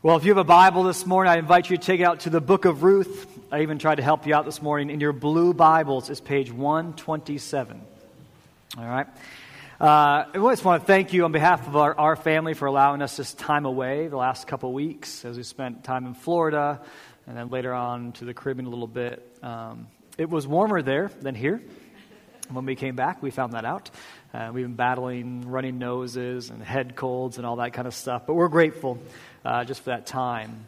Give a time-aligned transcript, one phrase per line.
[0.00, 2.20] Well, if you have a Bible this morning, I invite you to take it out
[2.20, 3.26] to the book of Ruth.
[3.50, 4.90] I even tried to help you out this morning.
[4.90, 7.80] In your blue Bibles it's page 127.
[8.78, 9.08] All right.
[9.80, 13.02] Uh, I just want to thank you on behalf of our, our, family for allowing
[13.02, 16.80] us this time away the last couple weeks as we spent time in Florida
[17.26, 19.36] and then later on to the Caribbean a little bit.
[19.42, 21.60] Um, it was warmer there than here.
[22.50, 23.90] When we came back, we found that out.
[24.32, 28.26] Uh, we've been battling running noses and head colds and all that kind of stuff,
[28.26, 28.98] but we're grateful
[29.44, 30.66] uh, just for that time.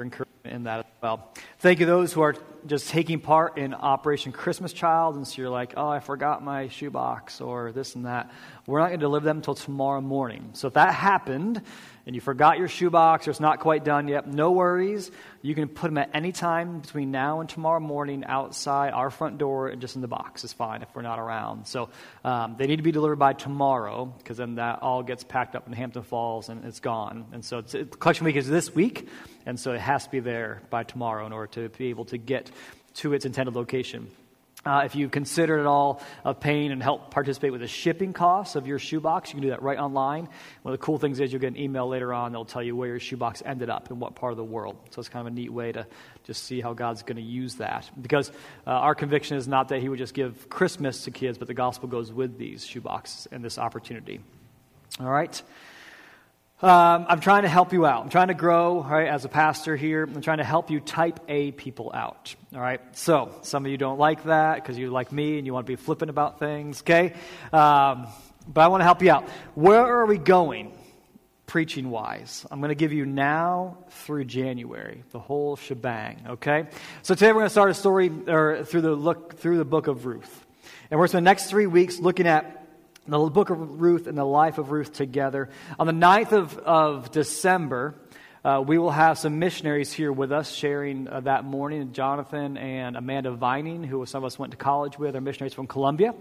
[0.00, 1.32] Encouragement in that as well.
[1.58, 2.34] Thank you those who are
[2.66, 6.68] just taking part in Operation Christmas Child, and so you're like, oh, I forgot my
[6.68, 8.30] shoebox or this and that.
[8.66, 10.50] We're not going to deliver them until tomorrow morning.
[10.54, 11.62] So if that happened,
[12.06, 15.10] and you forgot your shoebox or it's not quite done yet, no worries.
[15.42, 19.38] You can put them at any time between now and tomorrow morning outside our front
[19.38, 21.66] door and just in the box is fine if we're not around.
[21.66, 21.88] So
[22.22, 25.66] um, they need to be delivered by tomorrow because then that all gets packed up
[25.66, 27.26] in Hampton Falls and it's gone.
[27.32, 29.08] And so it's, collection week is this week,
[29.46, 32.18] and so it has to be there by tomorrow in order to be able to
[32.18, 32.50] get
[32.94, 34.10] to its intended location.
[34.66, 38.56] Uh, if you consider at all of paying and help participate with the shipping costs
[38.56, 40.26] of your shoebox, you can do that right online.
[40.62, 42.74] One of the cool things is you'll get an email later on that'll tell you
[42.74, 44.76] where your shoebox ended up in what part of the world.
[44.90, 45.86] So it's kind of a neat way to
[46.24, 47.90] just see how God's going to use that.
[48.00, 48.30] Because
[48.66, 51.54] uh, our conviction is not that He would just give Christmas to kids, but the
[51.54, 54.20] gospel goes with these shoeboxes and this opportunity.
[54.98, 55.42] All right?
[56.62, 58.04] Um, I'm trying to help you out.
[58.04, 60.04] I'm trying to grow, right, as a pastor here.
[60.04, 62.34] I'm trying to help you type A people out.
[62.54, 62.80] All right.
[62.96, 65.70] So some of you don't like that because you like me and you want to
[65.70, 66.80] be flippant about things.
[66.82, 67.14] Okay.
[67.52, 68.06] Um,
[68.46, 69.28] but I want to help you out.
[69.54, 70.72] Where are we going,
[71.46, 72.46] preaching wise?
[72.50, 76.24] I'm going to give you now through January, the whole shebang.
[76.28, 76.68] Okay.
[77.02, 79.88] So today we're going to start a story or through the look through the book
[79.88, 80.46] of Ruth,
[80.90, 82.63] and we're spend the next three weeks looking at
[83.06, 85.50] the book of Ruth and the life of Ruth together.
[85.78, 87.94] On the 9th of, of December,
[88.44, 91.92] uh, we will have some missionaries here with us sharing uh, that morning.
[91.92, 95.66] Jonathan and Amanda Vining, who some of us went to college with, are missionaries from
[95.66, 96.14] Colombia.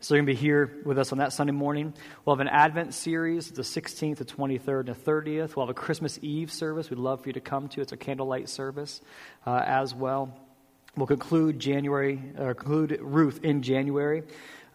[0.00, 1.94] So they're going to be here with us on that Sunday morning.
[2.24, 5.56] We'll have an Advent series, the 16th, the 23rd, and the 30th.
[5.56, 7.80] We'll have a Christmas Eve service we'd love for you to come to.
[7.80, 9.00] It's a candlelight service
[9.46, 10.36] uh, as well.
[10.96, 14.24] We'll conclude January, or conclude Ruth in January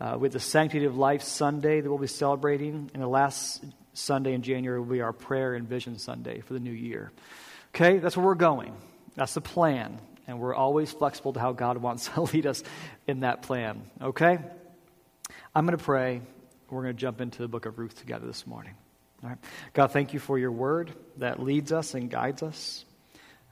[0.03, 2.91] uh, with the Sanctity of Life Sunday that we'll be celebrating.
[2.93, 6.59] And the last Sunday in January will be our Prayer and Vision Sunday for the
[6.59, 7.13] new year.
[7.73, 8.75] Okay, that's where we're going.
[9.15, 9.99] That's the plan.
[10.27, 12.63] And we're always flexible to how God wants to lead us
[13.07, 13.81] in that plan.
[14.01, 14.39] Okay?
[15.55, 16.21] I'm going to pray.
[16.69, 18.73] We're going to jump into the book of Ruth together this morning.
[19.23, 19.39] All right.
[19.73, 22.83] God, thank you for your word that leads us and guides us.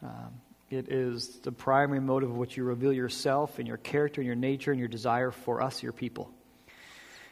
[0.03, 4.25] Um, it is the primary motive of which you reveal yourself and your character and
[4.25, 6.29] your nature and your desire for us, your people.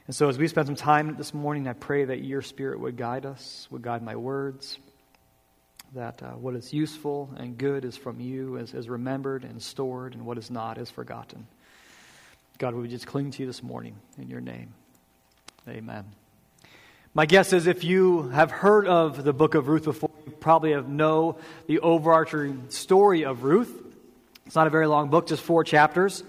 [0.09, 2.97] And so, as we spend some time this morning, I pray that your Spirit would
[2.97, 4.79] guide us, would guide my words,
[5.93, 10.15] that uh, what is useful and good is from you, is, is remembered and stored,
[10.15, 11.45] and what is not is forgotten.
[12.57, 14.73] God, we just cling to you this morning in your name.
[15.67, 16.05] Amen.
[17.13, 20.71] My guess is if you have heard of the book of Ruth before, you probably
[20.71, 21.37] have know
[21.67, 23.71] the overarching story of Ruth.
[24.47, 26.23] It's not a very long book, just four chapters.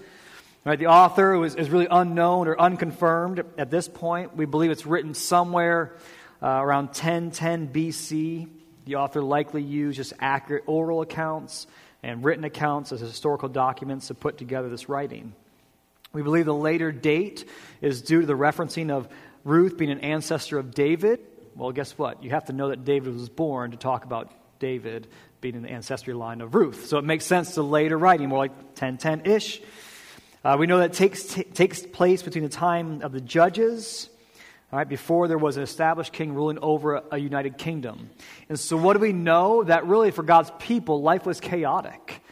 [0.63, 4.35] Right, the author was, is really unknown or unconfirmed at this point.
[4.35, 5.95] We believe it's written somewhere
[6.41, 8.47] uh, around 1010 BC.
[8.85, 11.65] The author likely used just accurate oral accounts
[12.03, 15.33] and written accounts as historical documents to put together this writing.
[16.13, 17.47] We believe the later date
[17.81, 19.07] is due to the referencing of
[19.43, 21.21] Ruth being an ancestor of David
[21.55, 22.23] well, guess what?
[22.23, 25.07] You have to know that David was born to talk about David
[25.41, 26.85] being in the ancestry line of Ruth.
[26.85, 29.61] So it makes sense to later writing, more like 1010 ish.
[30.43, 34.09] Uh, we know that takes, t- takes place between the time of the judges,
[34.71, 38.09] all right, before there was an established king ruling over a, a united kingdom.
[38.49, 39.63] And so, what do we know?
[39.63, 42.23] That really, for God's people, life was chaotic.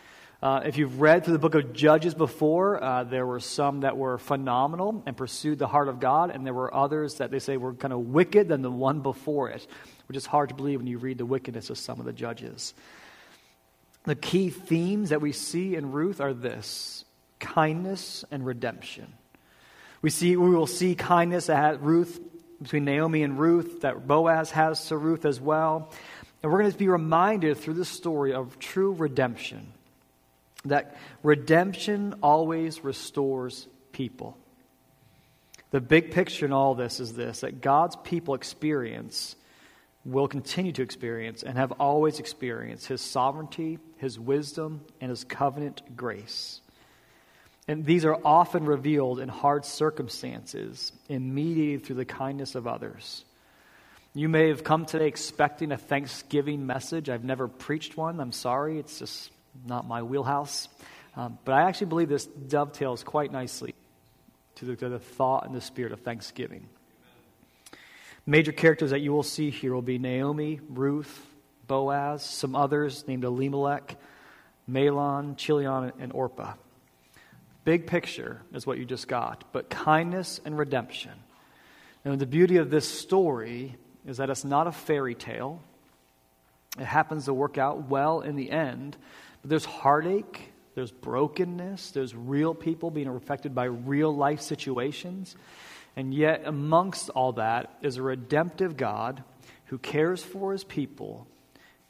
[0.41, 3.95] Uh, if you've read through the book of Judges before, uh, there were some that
[3.95, 7.57] were phenomenal and pursued the heart of God, and there were others that they say
[7.57, 9.67] were kind of wicked than the one before it,
[10.07, 12.73] which is hard to believe when you read the wickedness of some of the judges.
[14.05, 17.05] The key themes that we see in Ruth are this
[17.39, 19.13] kindness and redemption.
[20.01, 22.19] We, see, we will see kindness at Ruth,
[22.61, 25.91] between Naomi and Ruth, that Boaz has to Ruth as well.
[26.41, 29.73] And we're going to be reminded through this story of true redemption
[30.65, 34.37] that redemption always restores people.
[35.71, 39.35] The big picture in all this is this that God's people experience,
[40.05, 45.95] will continue to experience, and have always experienced His sovereignty, His wisdom, and His covenant
[45.95, 46.61] grace.
[47.69, 53.23] And these are often revealed in hard circumstances and mediated through the kindness of others.
[54.15, 57.11] You may have come today expecting a Thanksgiving message.
[57.11, 58.19] I've never preached one.
[58.19, 58.79] I'm sorry.
[58.79, 59.29] It's just
[59.67, 60.67] not my wheelhouse.
[61.15, 63.75] Um, but I actually believe this dovetails quite nicely
[64.55, 66.67] to the, to the thought and the spirit of Thanksgiving.
[68.25, 71.23] Major characters that you will see here will be Naomi, Ruth,
[71.67, 73.95] Boaz, some others named Elimelech,
[74.67, 76.53] Mahlon, Chilion, and Orpah.
[77.65, 81.11] Big picture is what you just got, but kindness and redemption.
[82.05, 83.75] And the beauty of this story
[84.05, 85.61] is that it's not a fairy tale.
[86.79, 88.95] It happens to work out well in the end,
[89.41, 95.35] but there's heartache, there's brokenness, there's real people being affected by real life situations.
[95.95, 99.23] And yet, amongst all that is a redemptive God
[99.65, 101.27] who cares for his people,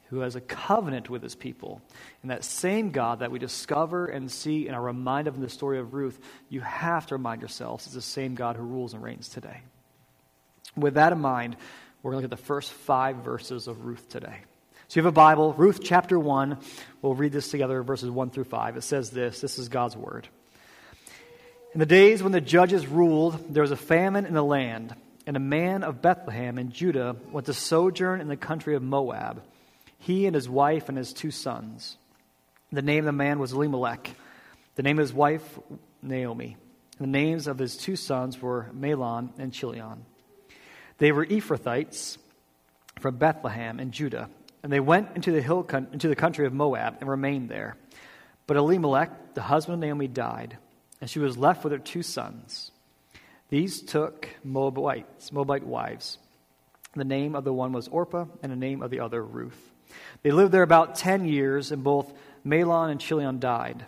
[0.09, 1.81] who has a covenant with his people.
[2.21, 5.49] And that same God that we discover and see and are reminded of in the
[5.49, 6.19] story of Ruth,
[6.49, 9.61] you have to remind yourselves is the same God who rules and reigns today.
[10.75, 11.57] With that in mind,
[12.01, 14.37] we're going to look at the first five verses of Ruth today.
[14.87, 16.57] So you have a Bible, Ruth chapter 1.
[17.03, 18.77] We'll read this together, verses 1 through 5.
[18.77, 20.27] It says this this is God's word.
[21.73, 24.95] In the days when the judges ruled, there was a famine in the land,
[25.27, 29.43] and a man of Bethlehem in Judah went to sojourn in the country of Moab,
[29.99, 31.97] he and his wife and his two sons.
[32.71, 34.09] The name of the man was Elimelech,
[34.75, 35.59] the name of his wife,
[36.01, 36.57] Naomi.
[36.99, 40.05] The names of his two sons were Mahlon and Chilion.
[40.97, 42.17] They were Ephrathites
[42.99, 44.29] from Bethlehem in Judah,
[44.63, 47.77] and they went into the, hill into the country of Moab and remained there.
[48.47, 50.57] But Elimelech, the husband of Naomi, died,
[50.99, 52.71] and she was left with her two sons.
[53.49, 56.17] These took Moabites, Moabite wives.
[56.95, 59.68] The name of the one was Orpah, and the name of the other Ruth.
[60.21, 62.13] They lived there about ten years, and both
[62.45, 63.85] Mahlon and Chilion died.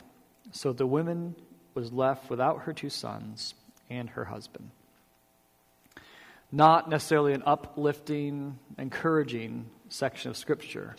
[0.52, 1.36] So the woman
[1.74, 3.54] was left without her two sons
[3.90, 4.72] and her husband
[6.52, 10.96] not necessarily an uplifting, encouraging section of Scripture,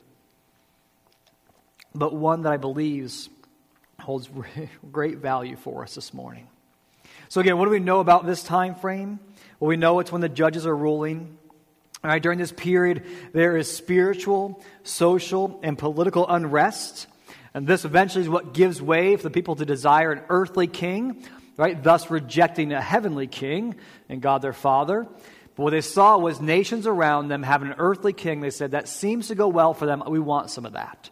[1.95, 3.13] but one that I believe
[4.01, 4.29] holds
[4.93, 6.49] great value for us this morning.
[7.29, 9.19] So, again, what do we know about this time frame?
[9.61, 11.39] Well, we know it's when the judges are ruling.
[12.05, 17.07] All right, during this period, there is spiritual, social, and political unrest.
[17.55, 21.23] And this eventually is what gives way for the people to desire an earthly king,
[21.57, 21.81] right?
[21.81, 23.77] Thus rejecting a heavenly king
[24.09, 25.07] and God their Father.
[25.55, 28.41] But what they saw was nations around them having an earthly king.
[28.41, 30.03] They said, that seems to go well for them.
[30.09, 31.09] We want some of that.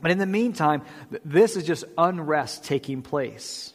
[0.00, 0.82] But in the meantime,
[1.24, 3.72] this is just unrest taking place.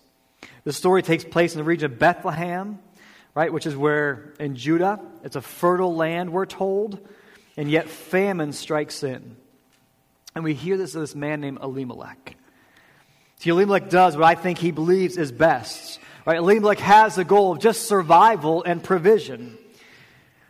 [0.64, 2.80] The story takes place in the region of Bethlehem,
[3.36, 7.06] right, which is where in Judah, it's a fertile land, we're told,
[7.58, 9.36] and yet famine strikes in.
[10.34, 12.36] And we hear this of this man named Elimelech.
[13.40, 16.00] See, Elimelech does what I think he believes is best.
[16.26, 16.38] Right?
[16.38, 19.58] Elimelech has the goal of just survival and provision.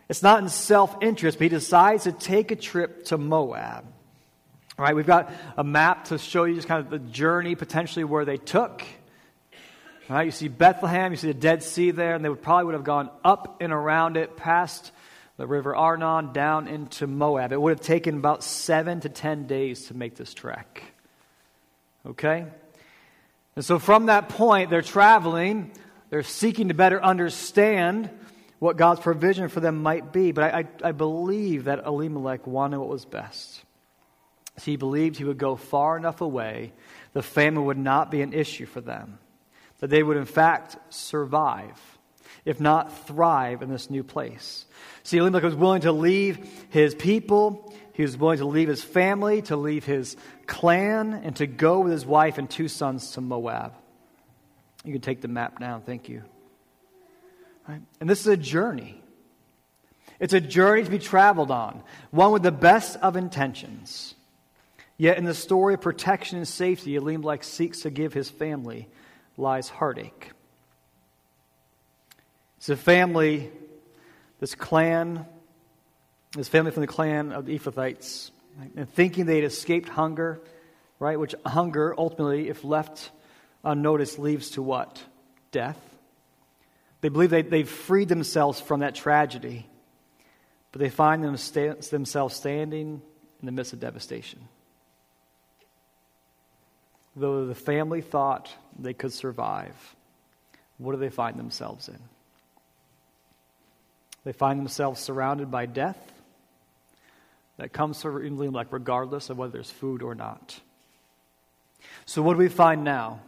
[0.08, 3.84] It's not in self interest, but he decides to take a trip to Moab.
[4.78, 8.04] All right, we've got a map to show you just kind of the journey potentially
[8.04, 8.82] where they took.
[10.08, 12.74] Right, you see Bethlehem, you see the Dead Sea there, and they would probably would
[12.74, 14.92] have gone up and around it, past
[15.36, 17.52] the river Arnon, down into Moab.
[17.52, 20.82] It would have taken about seven to ten days to make this trek.
[22.06, 22.46] Okay?
[23.56, 25.72] And so from that point, they're traveling,
[26.10, 28.08] they're seeking to better understand
[28.60, 30.30] what God's provision for them might be.
[30.30, 33.62] But I, I, I believe that Elimelech wanted what was best.
[34.62, 36.72] He believed he would go far enough away,
[37.12, 39.18] the famine would not be an issue for them,
[39.78, 41.80] that they would in fact survive,
[42.44, 44.64] if not thrive in this new place.
[45.02, 49.42] See, Elimelech was willing to leave his people, he was willing to leave his family,
[49.42, 50.16] to leave his
[50.46, 53.72] clan, and to go with his wife and two sons to Moab.
[54.84, 55.82] You can take the map now.
[55.84, 56.22] Thank you.
[57.66, 57.80] Right?
[58.00, 59.02] And this is a journey.
[60.20, 64.14] It's a journey to be traveled on, one with the best of intentions.
[64.96, 68.88] Yet in the story of protection and safety Elimelech seeks to give his family
[69.36, 70.30] lies heartache.
[72.58, 73.50] It's a family,
[74.40, 75.26] this clan
[76.36, 78.30] this family from the clan of the Ephrathites,
[78.76, 80.40] and thinking they'd escaped hunger,
[80.98, 81.18] right?
[81.18, 83.10] Which hunger, ultimately, if left
[83.64, 85.02] unnoticed, leads to what?
[85.50, 85.78] Death.
[87.00, 89.66] They believe they, they've freed themselves from that tragedy,
[90.72, 93.02] but they find them sta- themselves standing
[93.40, 94.48] in the midst of devastation.
[97.16, 99.74] Though the family thought they could survive,
[100.76, 101.98] what do they find themselves in?
[104.24, 105.98] They find themselves surrounded by death
[107.56, 110.60] that comes from like regardless of whether there's food or not.
[112.04, 113.20] So, what do we find now?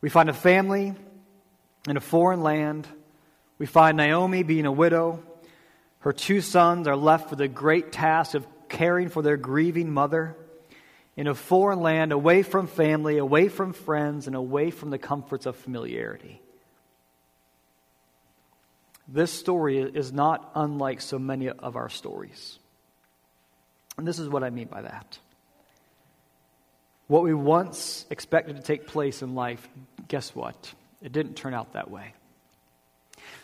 [0.00, 0.94] We find a family
[1.88, 2.86] in a foreign land.
[3.58, 5.22] We find Naomi being a widow.
[6.00, 10.36] Her two sons are left with the great task of caring for their grieving mother
[11.16, 15.46] in a foreign land, away from family, away from friends, and away from the comforts
[15.46, 16.40] of familiarity.
[19.08, 22.58] This story is not unlike so many of our stories.
[23.96, 25.18] And this is what I mean by that.
[27.06, 29.66] What we once expected to take place in life,
[30.08, 30.74] guess what?
[31.00, 32.14] It didn't turn out that way.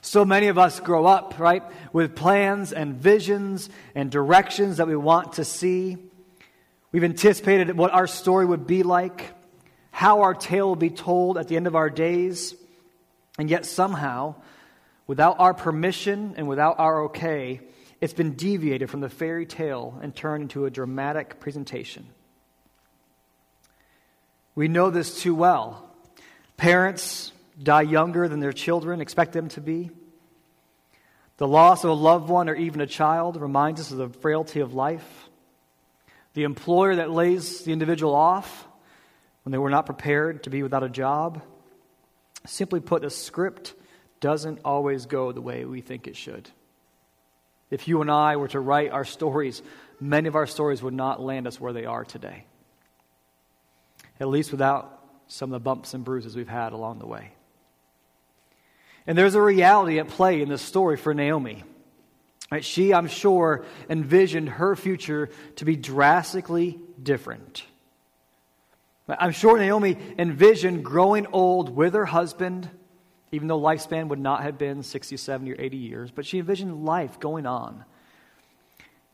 [0.00, 1.62] So many of us grow up, right,
[1.92, 5.96] with plans and visions and directions that we want to see.
[6.92, 9.32] We've anticipated what our story would be like,
[9.90, 12.54] how our tale will be told at the end of our days,
[13.38, 14.34] and yet somehow,
[15.06, 17.60] without our permission and without our okay,
[18.02, 22.06] it's been deviated from the fairy tale and turned into a dramatic presentation.
[24.54, 25.88] We know this too well.
[26.58, 27.32] Parents
[27.62, 29.90] die younger than their children expect them to be.
[31.38, 34.60] The loss of a loved one or even a child reminds us of the frailty
[34.60, 35.21] of life.
[36.34, 38.66] The employer that lays the individual off
[39.44, 41.42] when they were not prepared to be without a job.
[42.46, 43.74] Simply put, the script
[44.20, 46.48] doesn't always go the way we think it should.
[47.70, 49.62] If you and I were to write our stories,
[50.00, 52.46] many of our stories would not land us where they are today
[54.22, 57.32] at least without some of the bumps and bruises we've had along the way.
[59.04, 61.64] And there's a reality at play in this story for Naomi.
[62.52, 62.62] Right?
[62.62, 67.64] She, I'm sure, envisioned her future to be drastically different.
[69.08, 72.68] I'm sure Naomi envisioned growing old with her husband,
[73.30, 76.84] even though lifespan would not have been 60, 70, or 80 years, but she envisioned
[76.84, 77.86] life going on.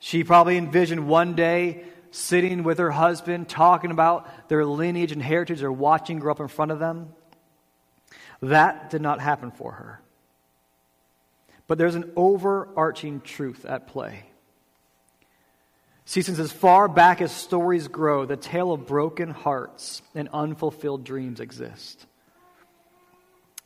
[0.00, 5.62] She probably envisioned one day sitting with her husband, talking about their lineage and heritage,
[5.62, 7.14] or watching grow up in front of them.
[8.42, 10.00] That did not happen for her.
[11.68, 14.24] But there's an overarching truth at play.
[16.06, 21.04] See, since as far back as stories grow, the tale of broken hearts and unfulfilled
[21.04, 22.06] dreams exist.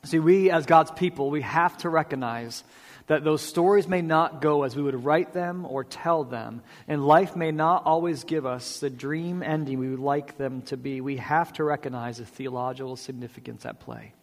[0.05, 2.65] See, we as God's people, we have to recognize
[3.07, 7.07] that those stories may not go as we would write them or tell them, and
[7.07, 11.01] life may not always give us the dream ending we would like them to be,
[11.01, 14.15] we have to recognize the theological significance at play.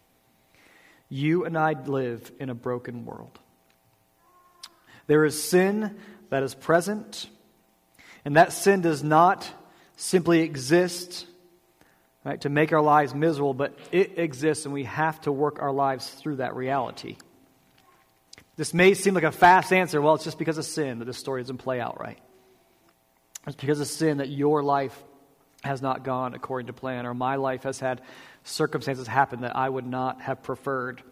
[1.08, 3.38] You and I live in a broken world.
[5.10, 5.96] There is sin
[6.28, 7.28] that is present,
[8.24, 9.50] and that sin does not
[9.96, 11.26] simply exist
[12.22, 15.72] right, to make our lives miserable, but it exists, and we have to work our
[15.72, 17.16] lives through that reality.
[18.54, 20.00] This may seem like a fast answer.
[20.00, 22.20] Well, it's just because of sin that this story doesn't play out right.
[23.48, 24.96] It's because of sin that your life
[25.64, 28.00] has not gone according to plan, or my life has had
[28.44, 31.02] circumstances happen that I would not have preferred.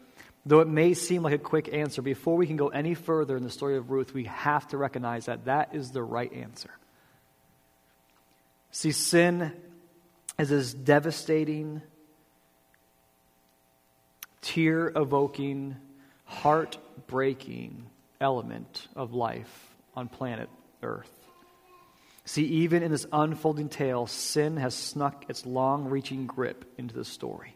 [0.49, 3.45] Though it may seem like a quick answer, before we can go any further in
[3.45, 6.71] the story of Ruth, we have to recognize that that is the right answer.
[8.71, 9.53] See, sin
[10.39, 11.83] is this devastating,
[14.41, 15.77] tear evoking,
[16.25, 16.79] heart
[17.09, 17.85] breaking
[18.19, 20.49] element of life on planet
[20.83, 21.13] Earth.
[22.25, 27.05] See, even in this unfolding tale, sin has snuck its long reaching grip into the
[27.05, 27.55] story.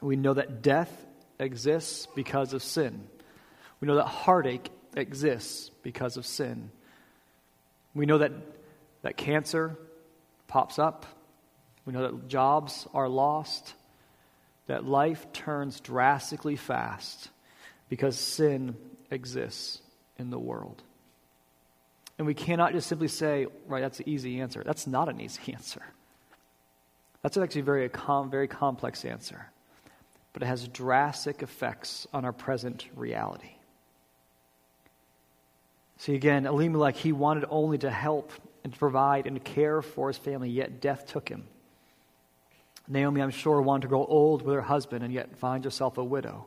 [0.00, 1.08] We know that death
[1.40, 3.08] exists because of sin.
[3.80, 6.70] We know that heartache exists because of sin.
[7.94, 8.32] We know that,
[9.02, 9.76] that cancer
[10.46, 11.06] pops up.
[11.86, 13.74] We know that jobs are lost.
[14.66, 17.30] That life turns drastically fast
[17.88, 18.76] because sin
[19.10, 19.80] exists
[20.18, 20.82] in the world.
[22.18, 24.62] And we cannot just simply say, right, that's an easy answer.
[24.64, 25.82] That's not an easy answer.
[27.22, 29.50] That's actually a very, com- very complex answer.
[30.32, 33.50] But it has drastic effects on our present reality.
[35.98, 38.32] See, again, Elimelech, he wanted only to help
[38.64, 41.46] and to provide and to care for his family, yet death took him.
[42.88, 46.04] Naomi, I'm sure, wanted to grow old with her husband and yet find herself a
[46.04, 46.46] widow.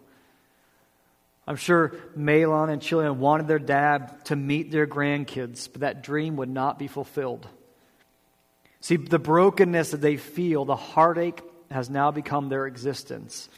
[1.45, 6.37] I'm sure Mahlon and Chilion wanted their dad to meet their grandkids, but that dream
[6.37, 7.47] would not be fulfilled.
[8.79, 13.49] See, the brokenness that they feel, the heartache, has now become their existence.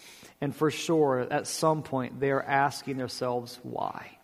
[0.42, 4.18] And for sure, at some point, they are asking themselves, why?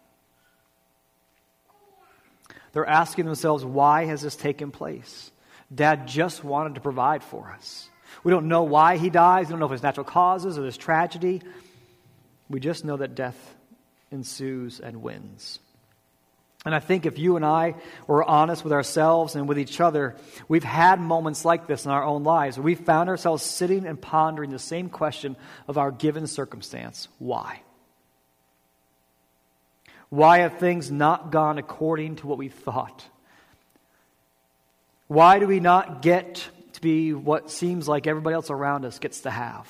[2.73, 5.31] They're asking themselves, why has this taken place?
[5.73, 7.89] Dad just wanted to provide for us.
[8.23, 9.47] We don't know why he dies.
[9.47, 11.41] We don't know if it's natural causes or there's tragedy.
[12.49, 13.55] We just know that death
[14.11, 15.59] ensues and wins.
[16.63, 17.73] And I think if you and I
[18.05, 20.15] were honest with ourselves and with each other,
[20.47, 24.51] we've had moments like this in our own lives we found ourselves sitting and pondering
[24.51, 25.35] the same question
[25.67, 27.61] of our given circumstance why?
[30.09, 33.05] Why have things not gone according to what we thought?
[35.07, 39.21] Why do we not get to be what seems like everybody else around us gets
[39.21, 39.67] to have?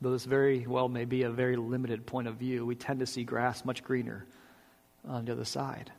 [0.00, 3.06] Though this very well may be a very limited point of view, we tend to
[3.06, 4.24] see grass much greener
[5.06, 5.92] on the other side.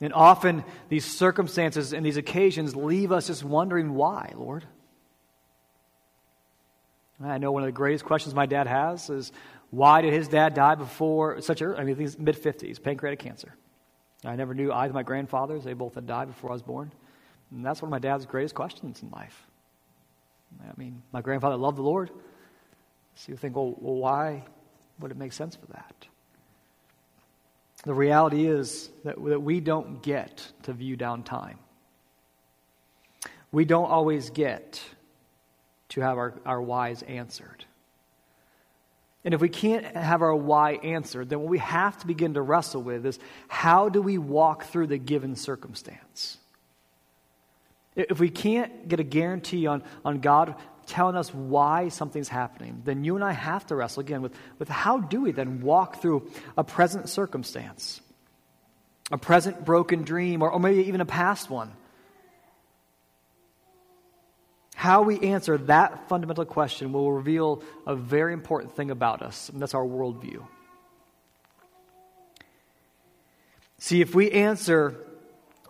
[0.00, 4.64] And often these circumstances and these occasions leave us just wondering why, Lord.
[7.24, 9.30] I know one of the greatest questions my dad has is
[9.70, 13.54] why did his dad die before such a, I mean, he's mid 50s, pancreatic cancer.
[14.24, 16.92] I never knew either my grandfathers, they both had died before I was born.
[17.50, 19.46] And that's one of my dad's greatest questions in life.
[20.62, 22.10] I mean, my grandfather loved the Lord.
[23.14, 24.44] So you think, well, well why
[24.98, 26.06] would it make sense for that?
[27.84, 31.58] The reality is that, that we don't get to view down time.
[33.50, 34.82] We don't always get
[35.90, 37.64] to have our, our whys answered.
[39.24, 42.42] And if we can't have our why answered, then what we have to begin to
[42.42, 46.38] wrestle with is how do we walk through the given circumstance?
[47.94, 50.56] If we can't get a guarantee on, on God
[50.92, 54.68] telling us why something's happening, then you and I have to wrestle again with, with
[54.68, 58.02] how do we then walk through a present circumstance,
[59.10, 61.72] a present broken dream, or, or maybe even a past one.
[64.74, 69.62] How we answer that fundamental question will reveal a very important thing about us, and
[69.62, 70.46] that's our worldview.
[73.78, 74.96] See, if we answer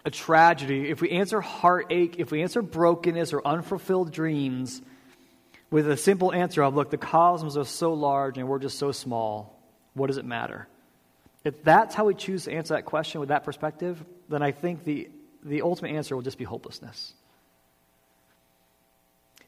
[0.04, 4.82] a tragedy, if we answer heartache, if we answer brokenness or unfulfilled dreams
[5.72, 8.92] with a simple answer of, look, the cosmos are so large and we're just so
[8.92, 9.58] small,
[9.94, 10.68] what does it matter?
[11.44, 14.84] If that's how we choose to answer that question with that perspective, then I think
[14.84, 15.08] the,
[15.42, 17.14] the ultimate answer will just be hopelessness.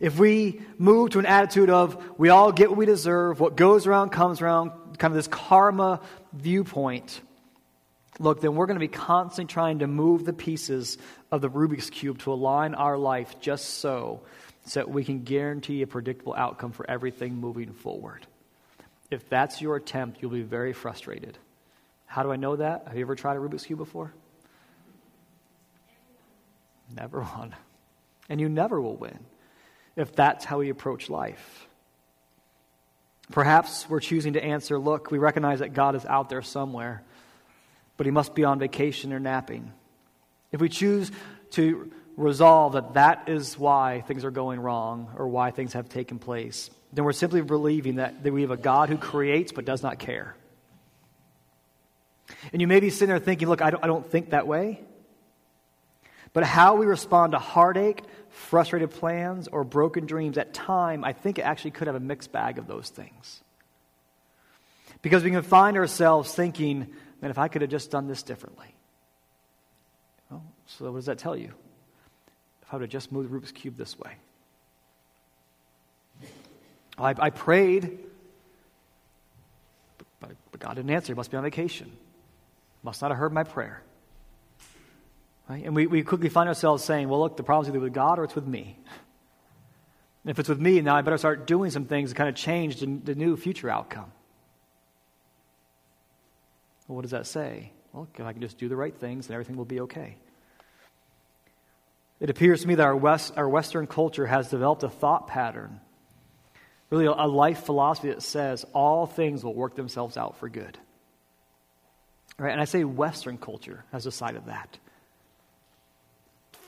[0.00, 3.86] If we move to an attitude of we all get what we deserve, what goes
[3.86, 6.00] around comes around, kind of this karma
[6.32, 7.20] viewpoint,
[8.18, 10.96] look, then we're going to be constantly trying to move the pieces
[11.30, 14.22] of the Rubik's Cube to align our life just so,
[14.64, 18.26] so that we can guarantee a predictable outcome for everything moving forward.
[19.10, 21.38] If that's your attempt, you'll be very frustrated.
[22.06, 22.84] How do I know that?
[22.88, 24.12] Have you ever tried a Rubik's Cube before?
[26.94, 27.54] Never won.
[28.28, 29.18] And you never will win
[29.96, 31.66] if that's how we approach life.
[33.30, 37.02] Perhaps we're choosing to answer look, we recognize that God is out there somewhere,
[37.96, 39.72] but he must be on vacation or napping.
[40.52, 41.10] If we choose
[41.52, 46.18] to resolve that that is why things are going wrong or why things have taken
[46.18, 49.82] place, then we're simply believing that, that we have a God who creates but does
[49.82, 50.36] not care.
[52.52, 54.80] And you may be sitting there thinking, look, I don't, I don't think that way.
[56.32, 61.38] But how we respond to heartache, frustrated plans, or broken dreams at time, I think
[61.38, 63.40] it actually could have a mixed bag of those things.
[65.02, 66.88] Because we can find ourselves thinking,
[67.20, 68.74] man, if I could have just done this differently.
[70.30, 71.52] Well, so what does that tell you?
[72.66, 74.12] If I would have just moved the Rubik's Cube this way.
[76.96, 77.98] I, I prayed,
[80.20, 81.12] but, but God didn't answer.
[81.12, 81.90] He must be on vacation.
[82.82, 83.82] Must not have heard my prayer.
[85.48, 85.64] Right?
[85.64, 88.24] And we, we quickly find ourselves saying, well, look, the problem's either with God or
[88.24, 88.78] it's with me.
[90.24, 92.34] And if it's with me, now I better start doing some things to kind of
[92.34, 94.10] change the, the new future outcome.
[96.88, 97.72] Well, what does that say?
[97.92, 100.16] Well, if I can just do the right things, then everything will be okay.
[102.24, 105.78] It appears to me that our, West, our Western culture has developed a thought pattern,
[106.88, 110.78] really a, life philosophy that says all things will work themselves out for good.
[112.38, 112.50] Right?
[112.50, 114.78] And I say Western culture has decided that.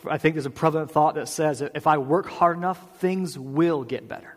[0.07, 3.39] I think there's a prevalent thought that says that if I work hard enough, things
[3.39, 4.37] will get better.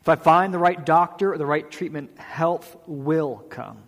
[0.00, 3.82] If I find the right doctor or the right treatment, health will come.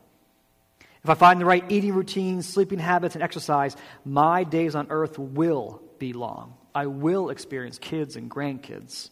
[1.03, 5.19] If I find the right eating routines, sleeping habits, and exercise, my days on earth
[5.19, 6.55] will be long.
[6.75, 9.11] I will experience kids and grandkids.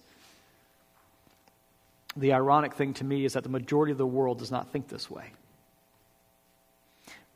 [2.16, 4.88] The ironic thing to me is that the majority of the world does not think
[4.88, 5.32] this way.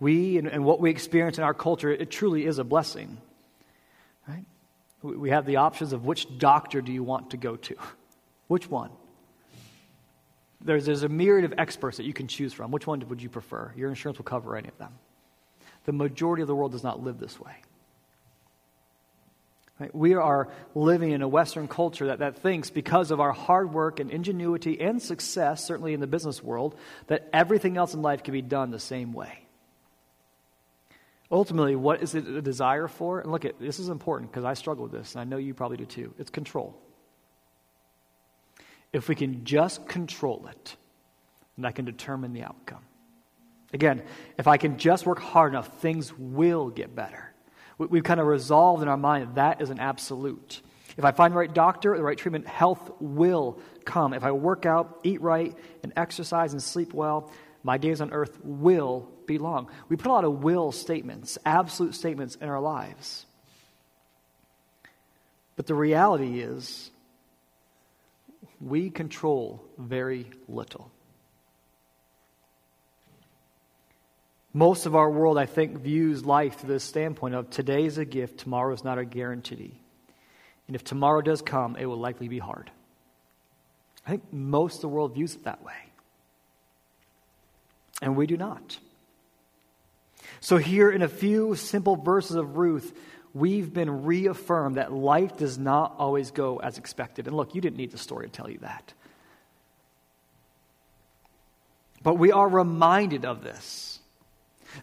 [0.00, 3.18] We and, and what we experience in our culture, it truly is a blessing.
[4.28, 4.44] Right?
[5.02, 7.76] We have the options of which doctor do you want to go to?
[8.48, 8.90] Which one?
[10.64, 12.70] There's, there's a myriad of experts that you can choose from.
[12.70, 13.72] Which one would you prefer?
[13.76, 14.92] Your insurance will cover any of them.
[15.84, 17.54] The majority of the world does not live this way.
[19.80, 19.94] Right?
[19.94, 23.98] We are living in a Western culture that, that thinks, because of our hard work
[23.98, 26.76] and ingenuity and success, certainly in the business world,
[27.08, 29.46] that everything else in life can be done the same way.
[31.32, 33.20] Ultimately, what is it a desire for?
[33.20, 35.54] And look, at this is important because I struggle with this, and I know you
[35.54, 36.14] probably do too.
[36.18, 36.76] It's control.
[38.92, 40.76] If we can just control it,
[41.56, 42.84] and I can determine the outcome.
[43.72, 44.02] Again,
[44.38, 47.32] if I can just work hard enough, things will get better.
[47.78, 50.60] We've kind of resolved in our mind that that is an absolute.
[50.96, 54.12] If I find the right doctor, the right treatment, health will come.
[54.12, 58.38] If I work out, eat right, and exercise and sleep well, my days on earth
[58.44, 59.68] will be long.
[59.88, 63.24] We put a lot of will statements, absolute statements in our lives.
[65.56, 66.90] But the reality is,
[68.62, 70.90] we control very little.
[74.54, 78.04] Most of our world, I think, views life through this standpoint of today is a
[78.04, 79.80] gift, tomorrow is not a guarantee.
[80.66, 82.70] And if tomorrow does come, it will likely be hard.
[84.06, 85.74] I think most of the world views it that way.
[88.00, 88.78] And we do not.
[90.40, 92.92] So, here in a few simple verses of Ruth,
[93.34, 97.26] we've been reaffirmed that life does not always go as expected.
[97.26, 98.92] And look, you didn't need the story to tell you that.
[102.02, 104.00] But we are reminded of this.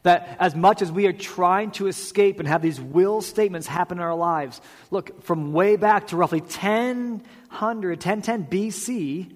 [0.04, 3.98] That as much as we are trying to escape and have these will statements happen
[3.98, 9.34] in our lives, look, from way back to roughly 1000, 1010 BC,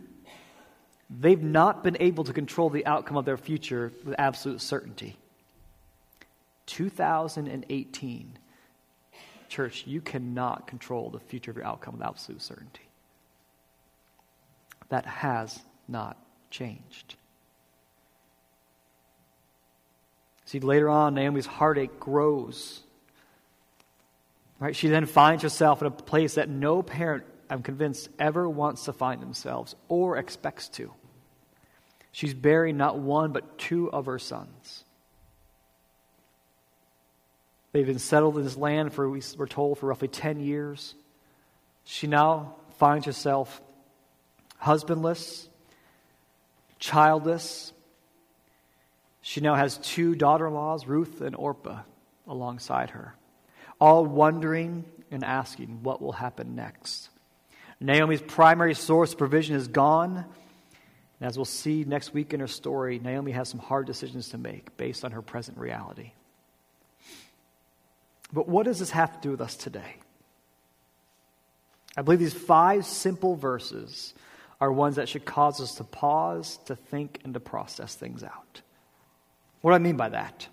[1.09, 5.17] they've not been able to control the outcome of their future with absolute certainty.
[6.67, 8.37] 2018,
[9.53, 12.87] church, you cannot control the future of your outcome with absolute certainty.
[14.89, 16.17] That has not
[16.49, 17.15] changed.
[20.45, 22.81] See, later on, Naomi's heartache grows.
[24.59, 24.75] Right?
[24.75, 28.93] She then finds herself in a place that no parent, I'm convinced, ever wants to
[28.93, 30.91] find themselves or expects to.
[32.11, 34.82] She's burying not one, but two of her sons.
[37.73, 40.95] They've been settled in this land for, we're told, for roughly 10 years.
[41.83, 43.61] She now finds herself
[44.57, 45.49] husbandless,
[46.79, 47.73] childless,
[49.25, 51.79] she now has two daughter in laws, Ruth and Orpah,
[52.27, 53.15] alongside her,
[53.79, 57.09] all wondering and asking what will happen next.
[57.79, 60.17] Naomi's primary source of provision is gone.
[60.17, 64.37] And as we'll see next week in her story, Naomi has some hard decisions to
[64.37, 66.11] make based on her present reality.
[68.33, 69.95] But what does this have to do with us today?
[71.95, 74.15] I believe these five simple verses
[74.59, 78.61] are ones that should cause us to pause, to think, and to process things out.
[79.61, 80.47] What do I mean by that?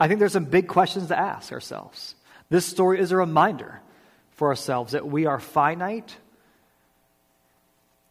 [0.00, 2.14] I think there's some big questions to ask ourselves.
[2.48, 3.80] This story is a reminder
[4.30, 6.16] for ourselves that we are finite.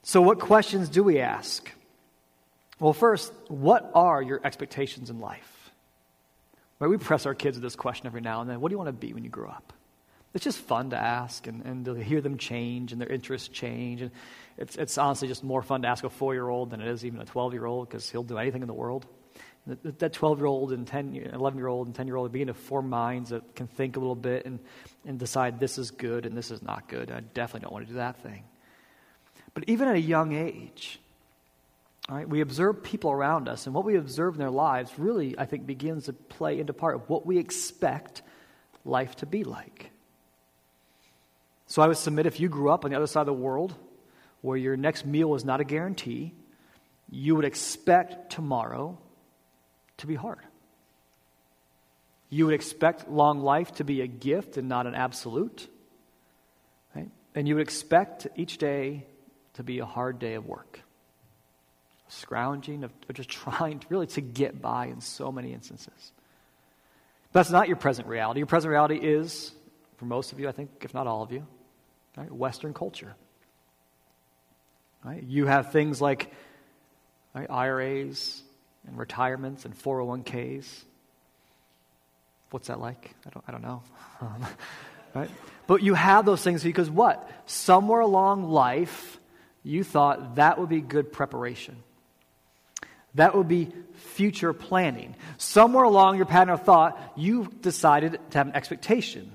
[0.03, 1.71] So, what questions do we ask?
[2.79, 5.54] Well, first, what are your expectations in life?
[6.79, 8.59] Right, we press our kids with this question every now and then.
[8.59, 9.71] What do you want to be when you grow up?
[10.33, 14.01] It's just fun to ask and, and to hear them change and their interests change.
[14.01, 14.11] And
[14.57, 17.05] it's, it's honestly just more fun to ask a four year old than it is
[17.05, 19.05] even a 12 year old because he'll do anything in the world.
[19.65, 22.53] That 12 year old and 10, 11 year old and 10 year old begin to
[22.53, 24.59] form minds that can think a little bit and,
[25.05, 27.09] and decide this is good and this is not good.
[27.09, 28.43] I definitely don't want to do that thing.
[29.53, 30.99] But even at a young age,
[32.09, 35.45] right, we observe people around us, and what we observe in their lives really, I
[35.45, 38.21] think, begins to play into part of what we expect
[38.83, 39.89] life to be like.
[41.67, 43.73] So I would submit if you grew up on the other side of the world
[44.41, 46.31] where your next meal was not a guarantee,
[47.09, 48.97] you would expect tomorrow
[49.97, 50.41] to be hard.
[52.29, 55.67] You would expect long life to be a gift and not an absolute.
[56.95, 57.09] Right?
[57.33, 59.05] And you would expect each day
[59.55, 60.81] to be a hard day of work.
[62.07, 66.11] Scrounging, of, just trying to, really to get by in so many instances.
[67.31, 68.39] But that's not your present reality.
[68.39, 69.51] Your present reality is,
[69.97, 71.45] for most of you, I think, if not all of you,
[72.15, 73.15] right, Western culture.
[75.03, 75.23] Right?
[75.23, 76.31] You have things like
[77.35, 78.41] right, IRAs,
[78.87, 80.83] and retirements and 401ks.
[82.51, 83.13] What's that like?
[83.25, 83.83] I don't, I don't know.
[85.15, 85.29] right?
[85.67, 87.29] But you have those things because what?
[87.45, 89.19] Somewhere along life,
[89.63, 91.75] you thought that would be good preparation.
[93.15, 95.15] That would be future planning.
[95.37, 99.31] Somewhere along your pattern of thought, you decided to have an expectation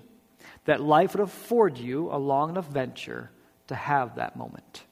[0.66, 3.30] that life would afford you a long enough venture
[3.68, 4.84] to have that moment.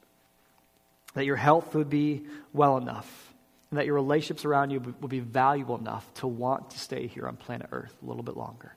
[1.14, 3.34] That your health would be well enough
[3.70, 7.28] and that your relationships around you would be valuable enough to want to stay here
[7.28, 8.74] on planet Earth a little bit longer.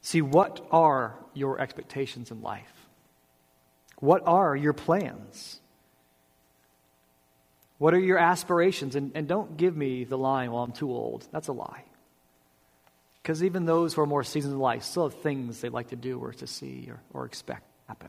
[0.00, 2.72] See, what are your expectations in life?
[4.00, 5.60] What are your plans?
[7.78, 8.96] What are your aspirations?
[8.96, 11.26] And, and don't give me the line, well, I'm too old.
[11.32, 11.84] That's a lie.
[13.22, 15.96] Because even those who are more seasoned in life still have things they'd like to
[15.96, 18.08] do or to see or, or expect happen.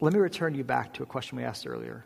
[0.00, 2.04] Let me return you back to a question we asked earlier.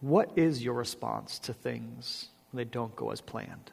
[0.00, 3.72] What is your response to things when they don't go as planned?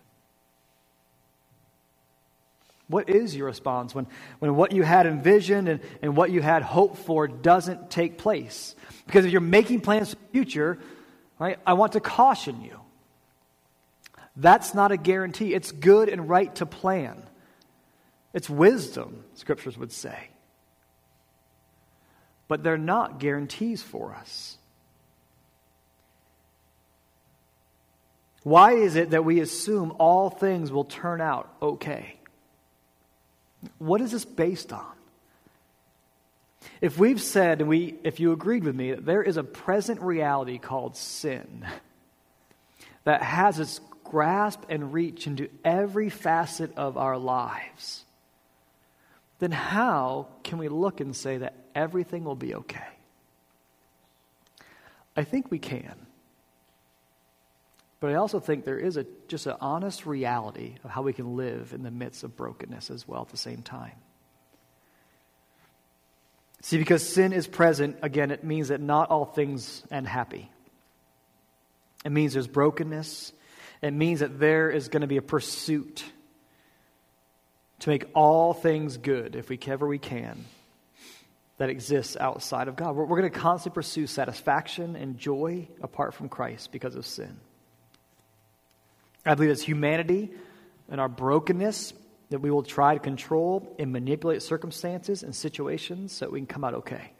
[2.88, 4.06] What is your response when,
[4.39, 8.76] when what you had envisioned and, and what you had hoped for doesn't take place?
[9.08, 10.78] Because if you're making plans for the future,
[11.39, 12.80] right, I want to caution you.
[14.36, 15.54] That's not a guarantee.
[15.54, 17.24] It's good and right to plan.
[18.34, 20.30] It's wisdom, scriptures would say.
[22.48, 24.58] But they're not guarantees for us.
[28.43, 32.19] Why is it that we assume all things will turn out okay?
[33.78, 34.86] What is this based on?
[36.82, 40.01] If we've said, and we, if you agreed with me, that there is a present
[40.01, 41.65] reality called sin
[43.04, 48.04] that has its grasp and reach into every facet of our lives,
[49.39, 52.80] then how can we look and say that everything will be okay?
[55.15, 55.95] I think we can.
[58.06, 61.36] But I also think there is a, just an honest reality of how we can
[61.36, 63.94] live in the midst of brokenness as well at the same time.
[66.62, 70.52] See, because sin is present, again, it means that not all things end happy.
[72.06, 73.34] It means there's brokenness.
[73.82, 76.04] It means that there is going to be a pursuit
[77.80, 80.46] to make all things good, if we ever we can,
[81.58, 82.96] that exists outside of God.
[82.96, 87.39] We're, we're going to constantly pursue satisfaction and joy apart from Christ because of sin.
[89.25, 90.31] I believe it's humanity
[90.89, 91.93] and our brokenness
[92.29, 96.47] that we will try to control and manipulate circumstances and situations so that we can
[96.47, 97.11] come out okay.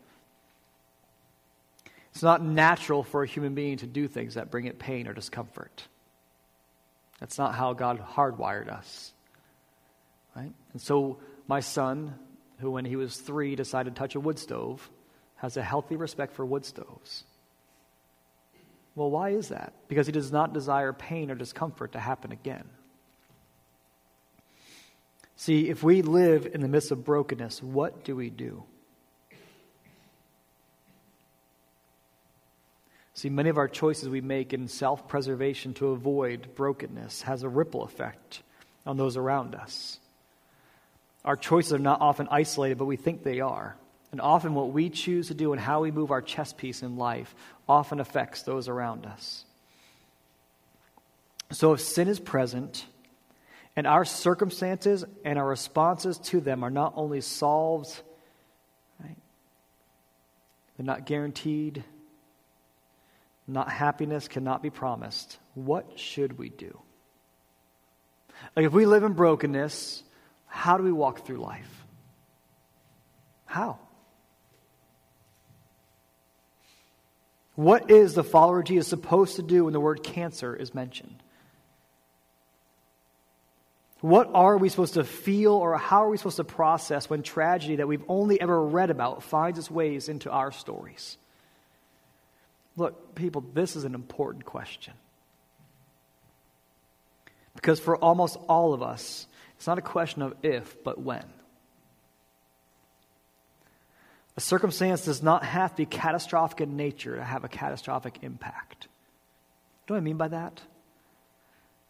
[2.11, 5.13] It's not natural for a human being to do things that bring it pain or
[5.13, 5.83] discomfort.
[7.19, 9.13] That's not how God hardwired us.
[10.35, 10.51] Right?
[10.73, 12.15] And so my son,
[12.59, 14.89] who when he was three decided to touch a wood stove,
[15.37, 17.23] has a healthy respect for wood stoves.
[18.95, 19.73] Well, why is that?
[19.88, 22.63] Because he does not desire pain or discomfort to happen again.
[25.36, 28.63] See, if we live in the midst of brokenness, what do we do?
[33.13, 37.49] See, many of our choices we make in self preservation to avoid brokenness has a
[37.49, 38.43] ripple effect
[38.86, 39.99] on those around us.
[41.23, 43.75] Our choices are not often isolated, but we think they are.
[44.15, 46.95] And often what we choose to do and how we move our chess piece in
[46.95, 47.36] life
[47.67, 49.43] often affects those around us.
[51.51, 52.86] So if sin is present,
[53.75, 57.89] and our circumstances and our responses to them are not only solved,
[59.04, 59.17] right?
[60.78, 61.84] They're not guaranteed.
[63.49, 65.38] Not happiness cannot be promised.
[65.56, 66.80] What should we do?
[68.56, 70.04] Like if we live in brokenness,
[70.47, 71.86] how do we walk through life?
[73.45, 73.80] How?
[77.55, 81.23] What is the follower of Jesus supposed to do when the word cancer is mentioned?
[84.01, 87.77] What are we supposed to feel or how are we supposed to process when tragedy
[87.77, 91.17] that we've only ever read about finds its ways into our stories?
[92.77, 94.93] Look, people, this is an important question.
[97.55, 101.23] Because for almost all of us, it's not a question of if, but when.
[104.38, 108.88] A circumstance does not have to be catastrophic in nature to have a catastrophic impact.
[109.88, 110.62] Do I mean by that?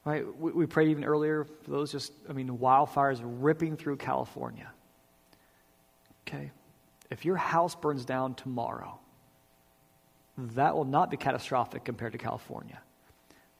[0.04, 0.26] Right?
[0.40, 4.70] We, we prayed even earlier for those just, I mean, wildfires ripping through California.
[6.28, 6.52] Okay?
[7.10, 9.00] If your house burns down tomorrow,
[10.38, 12.80] that will not be catastrophic compared to California,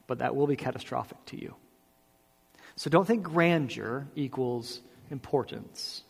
[0.06, 1.56] but that will be catastrophic to you.
[2.76, 6.04] So don't think grandeur equals importance.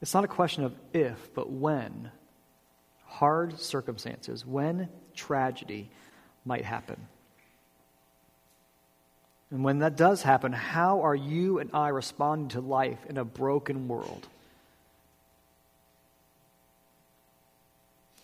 [0.00, 2.10] It's not a question of if, but when
[3.06, 5.90] hard circumstances, when tragedy
[6.44, 7.08] might happen.
[9.50, 13.24] And when that does happen, how are you and I responding to life in a
[13.24, 14.26] broken world?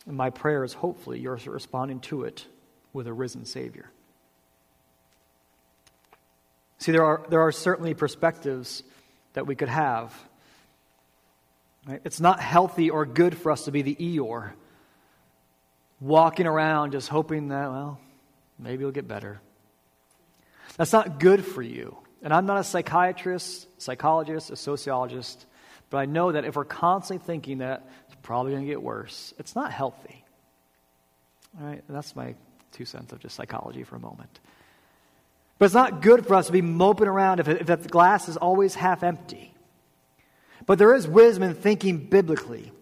[0.07, 2.47] And my prayer is hopefully you're responding to it
[2.93, 3.91] with a risen Savior.
[6.79, 8.83] See, there are, there are certainly perspectives
[9.33, 10.15] that we could have
[11.87, 12.01] Right?
[12.05, 14.53] It's not healthy or good for us to be the Eeyore,
[16.01, 18.01] walking around just hoping that, well,
[18.59, 19.41] maybe it'll get better.
[20.77, 21.97] That's not good for you.
[22.23, 25.45] And I'm not a psychiatrist, psychologist, a sociologist,
[25.91, 29.35] but I know that if we're constantly thinking that it's probably going to get worse,
[29.39, 30.25] it's not healthy.
[31.61, 31.85] All right?
[31.89, 32.35] that's my
[32.73, 34.41] two cents of just psychology for a moment.
[35.59, 38.37] But it's not good for us to be moping around if, if the glass is
[38.37, 39.54] always half empty.
[40.67, 42.73] But there is wisdom in thinking biblically.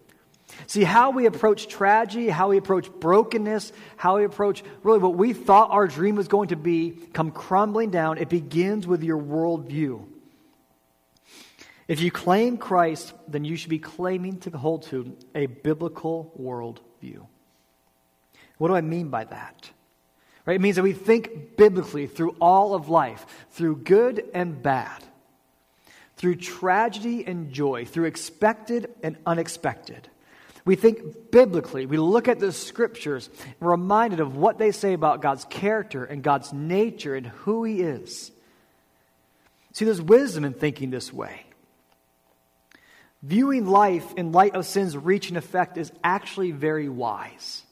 [0.67, 5.33] See, how we approach tragedy, how we approach brokenness, how we approach really what we
[5.33, 10.05] thought our dream was going to be come crumbling down, it begins with your worldview.
[11.87, 17.25] If you claim Christ, then you should be claiming to hold to a biblical worldview.
[18.57, 19.69] What do I mean by that?
[20.45, 20.55] Right?
[20.55, 25.03] It means that we think biblically through all of life, through good and bad,
[26.23, 30.07] through tragedy and joy, through expected and unexpected.
[30.63, 31.85] We think biblically.
[31.85, 36.53] We look at the scriptures, reminded of what they say about God's character and God's
[36.53, 38.31] nature and who He is.
[39.73, 41.43] See, there's wisdom in thinking this way.
[43.21, 47.63] Viewing life in light of sin's reach and effect is actually very wise.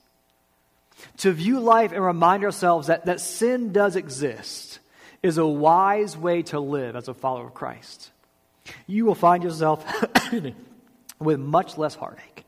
[1.19, 4.79] To view life and remind ourselves that, that sin does exist
[5.23, 8.10] is a wise way to live as a follower of Christ.
[8.87, 9.85] You will find yourself
[11.19, 12.45] with much less heartache.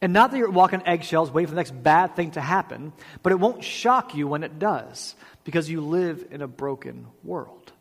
[0.00, 3.32] And not that you're walking eggshells waiting for the next bad thing to happen, but
[3.32, 7.72] it won't shock you when it does because you live in a broken world.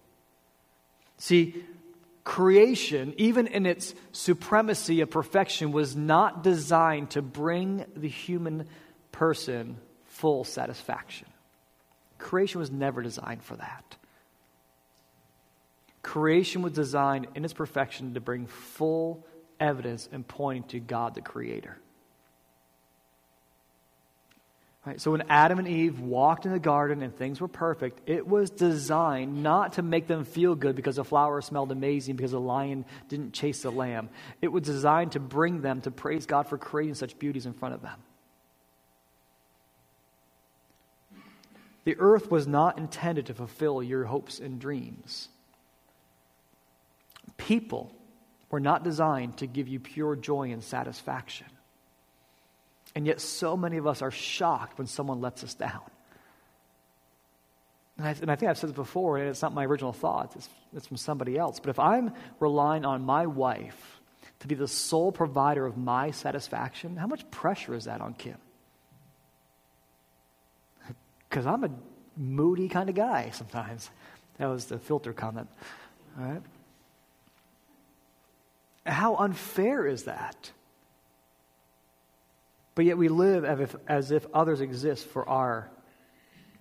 [1.17, 1.63] See,
[2.23, 8.67] creation, even in its supremacy of perfection, was not designed to bring the human
[9.12, 11.27] person full satisfaction.
[12.19, 13.95] Creation was never designed for that.
[16.02, 19.26] Creation was designed in its perfection to bring full
[19.60, 21.78] evidence and pointing to God the Creator.
[24.84, 28.28] Right, so when Adam and Eve walked in the garden and things were perfect, it
[28.28, 32.40] was designed not to make them feel good because the flower smelled amazing because the
[32.40, 34.10] lion didn't chase the lamb.
[34.42, 37.76] It was designed to bring them to praise God for creating such beauties in front
[37.76, 38.00] of them.
[41.84, 45.30] The earth was not intended to fulfill your hopes and dreams.
[47.47, 47.91] People
[48.49, 51.47] were not designed to give you pure joy and satisfaction.
[52.93, 55.82] And yet, so many of us are shocked when someone lets us down.
[57.97, 60.34] And I, and I think I've said this before, and it's not my original thought,
[60.36, 61.60] it's, it's from somebody else.
[61.60, 64.01] But if I'm relying on my wife
[64.39, 68.38] to be the sole provider of my satisfaction, how much pressure is that on Kim?
[71.32, 71.69] because I'm a
[72.17, 73.89] moody kind of guy sometimes.
[74.38, 75.47] That was the filter comment.
[76.19, 76.41] All right?
[78.86, 80.52] How unfair is that?
[82.74, 85.70] But yet we live as if, as if others exist for our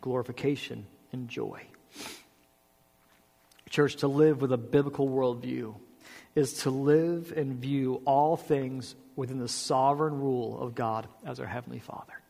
[0.01, 1.63] glorification and joy.
[3.71, 5.75] Church, to live with a biblical worldview
[6.35, 11.47] is to live and view all things within the sovereign rule of God as our
[11.47, 12.21] Heavenly Father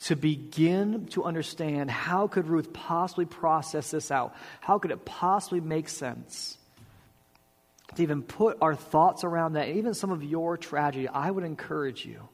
[0.00, 4.34] to begin to understand how could Ruth possibly process this out?
[4.60, 6.58] How could it possibly make sense?
[7.96, 12.04] To even put our thoughts around that, even some of your tragedy, I would encourage
[12.04, 12.28] you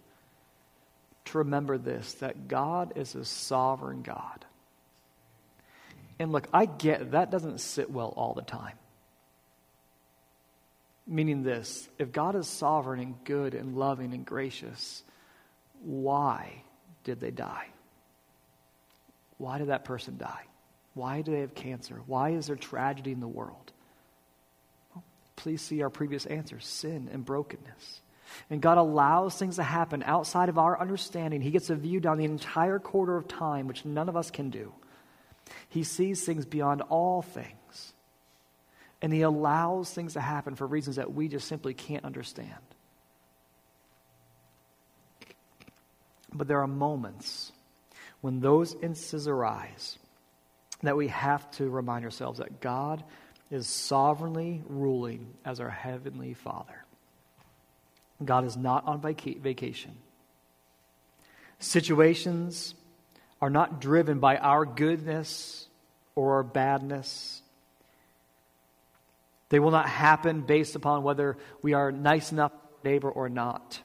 [1.27, 4.45] to remember this that God is a sovereign God.
[6.19, 8.77] And look, I get that doesn't sit well all the time.
[11.07, 15.03] Meaning this if God is sovereign and good and loving and gracious,
[15.83, 16.63] why
[17.05, 17.67] did they die?
[19.39, 20.45] Why did that person die?
[20.95, 22.01] Why do they have cancer?
[22.07, 23.73] Why is there tragedy in the world?
[25.41, 28.03] Please see our previous answers sin and brokenness.
[28.51, 31.41] And God allows things to happen outside of our understanding.
[31.41, 34.51] He gets a view down the entire quarter of time, which none of us can
[34.51, 34.75] do.
[35.71, 37.95] He sees things beyond all things.
[39.01, 42.53] And He allows things to happen for reasons that we just simply can't understand.
[46.35, 47.51] But there are moments
[48.21, 49.99] when those instances arise
[50.83, 53.03] that we have to remind ourselves that God
[53.51, 56.85] is sovereignly ruling as our Heavenly Father.
[58.25, 59.93] God is not on vaca- vacation.
[61.59, 62.75] Situations
[63.41, 65.69] are not driven by our goodness
[66.15, 67.43] or our badness.
[69.49, 72.53] They will not happen based upon whether we are nice enough
[72.85, 73.81] neighbor or not.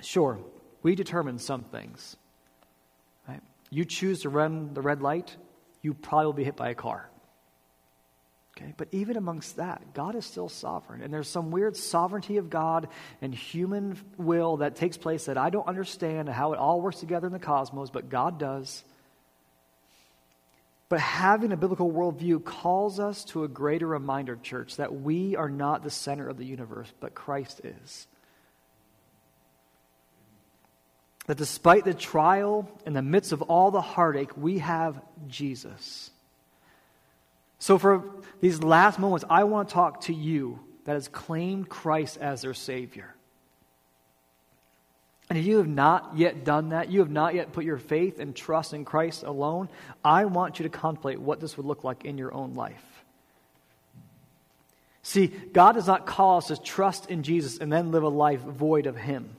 [0.00, 0.38] Sure,
[0.82, 2.16] we determine some things.
[3.28, 3.42] Right?
[3.70, 5.36] You choose to run the red light,
[5.82, 7.08] you probably will be hit by a car.
[8.56, 8.74] Okay?
[8.76, 11.02] But even amongst that, God is still sovereign.
[11.02, 12.88] And there's some weird sovereignty of God
[13.22, 17.26] and human will that takes place that I don't understand how it all works together
[17.26, 18.84] in the cosmos, but God does.
[20.88, 25.48] But having a biblical worldview calls us to a greater reminder, church, that we are
[25.48, 28.08] not the center of the universe, but Christ is
[31.30, 36.10] that despite the trial, in the midst of all the heartache, we have Jesus.
[37.60, 38.04] So, for
[38.40, 42.54] these last moments, I want to talk to you that has claimed Christ as their
[42.54, 43.14] Savior.
[45.28, 48.18] And if you have not yet done that, you have not yet put your faith
[48.18, 49.68] and trust in Christ alone,
[50.04, 52.82] I want you to contemplate what this would look like in your own life.
[55.02, 58.40] See, God does not call us to trust in Jesus and then live a life
[58.40, 59.36] void of Him.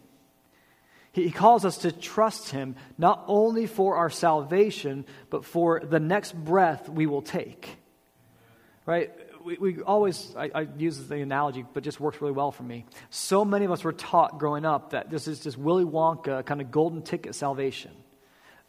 [1.11, 6.33] He calls us to trust Him not only for our salvation, but for the next
[6.33, 7.80] breath we will take.
[8.85, 9.11] Right?
[9.43, 12.85] We, we always, I, I use the analogy, but just works really well for me.
[13.09, 16.61] So many of us were taught growing up that this is just Willy Wonka kind
[16.61, 17.91] of golden ticket salvation.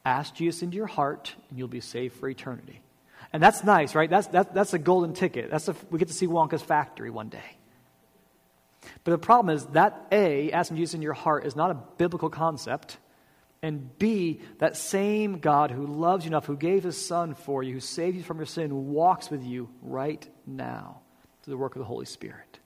[0.04, 2.80] Ask Jesus into your heart, and you'll be saved for eternity.
[3.32, 4.10] And that's nice, right?
[4.10, 5.50] That's, that, that's a golden ticket.
[5.50, 7.56] That's a, we get to see Wonka's factory one day.
[9.04, 12.28] But the problem is that A, asking Jesus in your heart, is not a biblical
[12.28, 12.98] concept.
[13.62, 17.74] And B, that same God who loves you enough, who gave his son for you,
[17.74, 21.00] who saved you from your sin, walks with you right now
[21.42, 22.58] through the work of the Holy Spirit.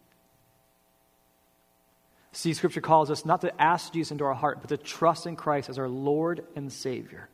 [2.33, 5.37] See, Scripture calls us not to ask Jesus into our heart, but to trust in
[5.37, 7.29] Christ as our Lord and Savior.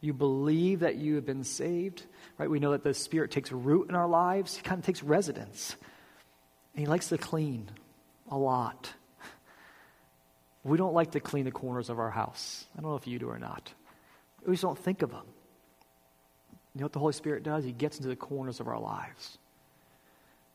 [0.00, 2.04] You believe that you have been saved,
[2.36, 2.50] right?
[2.50, 4.56] We know that the Spirit takes root in our lives.
[4.56, 5.76] He kind of takes residence.
[6.74, 7.70] And He likes to clean
[8.30, 8.92] a lot.
[10.64, 12.64] We don't like to clean the corners of our house.
[12.76, 13.72] I don't know if you do or not.
[14.46, 15.24] We just don't think of them.
[16.74, 17.64] You know what the Holy Spirit does?
[17.64, 19.38] He gets into the corners of our lives.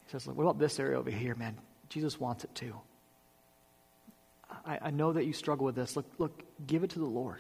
[0.06, 1.58] He says, Look, what about this area over here, man?
[1.90, 2.74] Jesus wants it too.
[4.66, 5.96] I, I know that you struggle with this.
[5.96, 7.40] Look, look, give it to the Lord.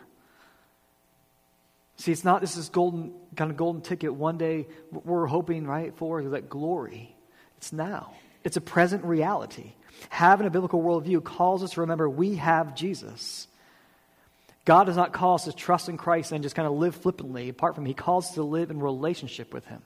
[1.98, 4.14] See, it's not this is golden kind of golden ticket.
[4.14, 7.16] One day we're hoping, right, for that glory.
[7.58, 8.14] It's now.
[8.48, 9.74] It's a present reality.
[10.08, 13.46] Having a biblical worldview calls us to remember we have Jesus.
[14.64, 17.50] God does not call us to trust in Christ and just kind of live flippantly.
[17.50, 17.88] Apart from Him.
[17.90, 19.82] He calls us to live in relationship with Him.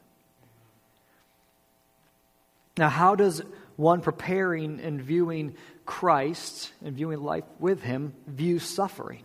[2.77, 3.41] Now, how does
[3.77, 5.55] one preparing and viewing
[5.87, 9.23] Christ and viewing life with Him view suffering?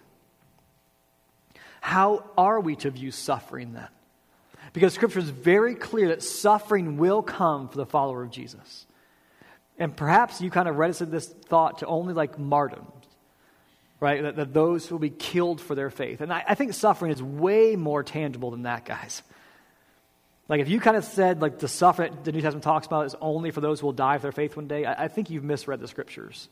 [1.82, 3.88] How are we to view suffering then?
[4.72, 8.86] Because Scripture is very clear that suffering will come for the follower of Jesus.
[9.78, 12.80] And perhaps you kind of reticent this thought to only like martyrs,
[14.00, 14.22] right?
[14.22, 16.20] That, that, those who will be killed for their faith.
[16.20, 19.22] And I, I think suffering is way more tangible than that, guys.
[20.48, 23.16] Like if you kind of said like the suffering the New Testament talks about is
[23.20, 25.44] only for those who will die for their faith one day, I, I think you've
[25.44, 26.48] misread the scriptures.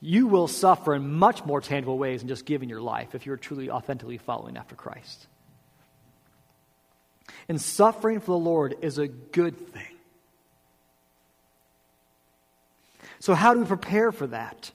[0.00, 3.38] You will suffer in much more tangible ways than just giving your life if you're
[3.38, 5.26] truly authentically following after Christ.
[7.48, 9.93] And suffering for the Lord is a good thing.
[13.24, 14.70] So, how do we prepare for that?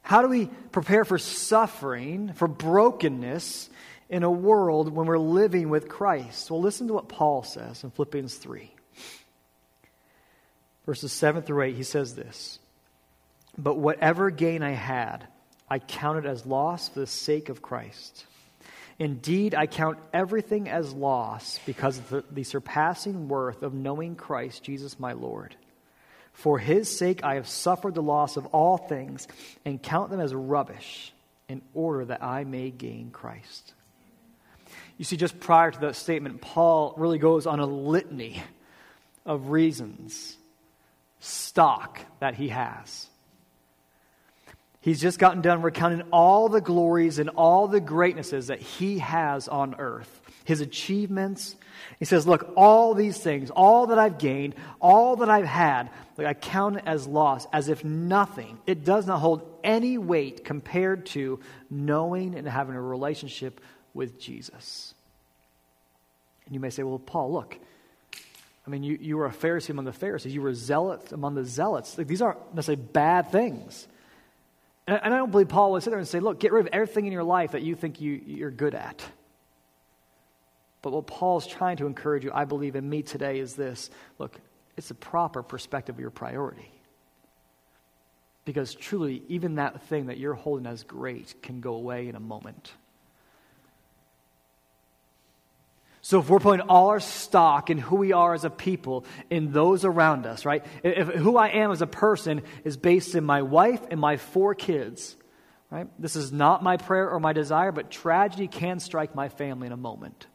[0.00, 3.68] How do we prepare for suffering, for brokenness
[4.08, 6.50] in a world when we're living with Christ?
[6.50, 8.70] Well, listen to what Paul says in Philippians 3.
[10.86, 12.58] Verses 7 through 8, he says this
[13.58, 15.26] But whatever gain I had,
[15.68, 18.24] I counted as loss for the sake of Christ.
[18.98, 24.64] Indeed, I count everything as loss because of the, the surpassing worth of knowing Christ
[24.64, 25.54] Jesus my Lord
[26.32, 29.28] for his sake I have suffered the loss of all things
[29.64, 31.12] and count them as rubbish
[31.48, 33.74] in order that I may gain Christ.
[34.96, 38.42] You see, just prior to that statement, Paul really goes on a litany
[39.26, 40.36] of reasons,
[41.20, 43.08] stock that he has.
[44.80, 49.46] He's just gotten done recounting all the glories and all the greatnesses that he has
[49.46, 51.56] on earth, his achievements,
[51.98, 56.34] he says, Look, all these things, all that I've gained, all that I've had, I
[56.34, 58.58] count it as loss, as if nothing.
[58.66, 61.40] It does not hold any weight compared to
[61.70, 63.60] knowing and having a relationship
[63.94, 64.94] with Jesus.
[66.46, 67.58] And you may say, Well, Paul, look.
[68.64, 70.32] I mean, you, you were a Pharisee among the Pharisees.
[70.32, 71.98] You were a zealot among the zealots.
[71.98, 73.88] Like, these aren't necessarily bad things.
[74.86, 76.72] And, and I don't believe Paul would sit there and say, look, get rid of
[76.72, 79.02] everything in your life that you think you, you're good at.
[80.82, 84.38] But what Paul's trying to encourage you, I believe, in me today is this look,
[84.76, 86.70] it's a proper perspective of your priority.
[88.44, 92.20] Because truly, even that thing that you're holding as great can go away in a
[92.20, 92.72] moment.
[96.04, 99.52] So, if we're putting all our stock in who we are as a people, in
[99.52, 100.66] those around us, right?
[100.82, 104.56] If who I am as a person is based in my wife and my four
[104.56, 105.14] kids,
[105.70, 105.86] right?
[106.00, 109.72] This is not my prayer or my desire, but tragedy can strike my family in
[109.72, 110.26] a moment.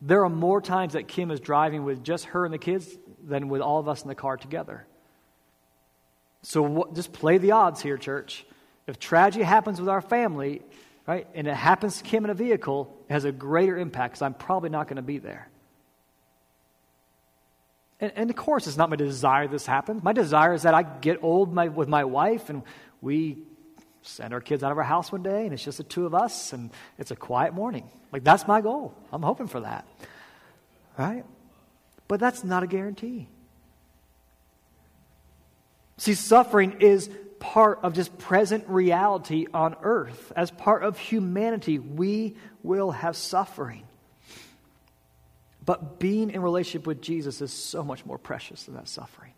[0.00, 2.88] There are more times that Kim is driving with just her and the kids
[3.22, 4.86] than with all of us in the car together.
[6.42, 8.46] So just play the odds here, church.
[8.86, 10.62] If tragedy happens with our family,
[11.06, 14.22] right, and it happens to Kim in a vehicle, it has a greater impact because
[14.22, 15.48] I'm probably not going to be there.
[18.00, 20.02] And, and, of course, it's not my desire this happens.
[20.02, 22.62] My desire is that I get old my, with my wife and
[23.02, 23.38] we
[24.02, 26.14] send our kids out of our house one day and it's just the two of
[26.14, 27.88] us and it's a quiet morning.
[28.12, 28.94] Like, that's my goal.
[29.12, 29.86] I'm hoping for that.
[30.98, 31.24] Right?
[32.08, 33.28] But that's not a guarantee.
[35.98, 40.32] See, suffering is part of just present reality on earth.
[40.34, 43.84] As part of humanity, we will have suffering.
[45.64, 49.29] But being in relationship with Jesus is so much more precious than that suffering.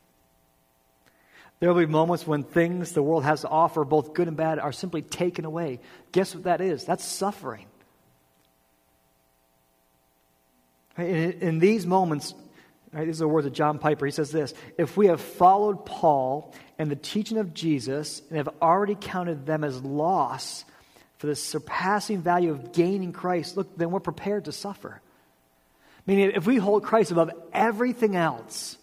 [1.63, 4.59] There will be moments when things the world has to offer, both good and bad,
[4.59, 5.79] are simply taken away.
[6.11, 6.85] Guess what that is?
[6.85, 7.67] That's suffering.
[10.99, 12.35] In, these moments,
[12.93, 14.07] right, these are the words of John Piper.
[14.07, 18.49] He says this If we have followed Paul and the teaching of Jesus and have
[18.61, 20.65] already counted them as loss
[21.19, 25.01] for the surpassing value of gaining Christ, look, then we're prepared to suffer.
[26.09, 28.79] Meaning, if we hold Christ above everything else,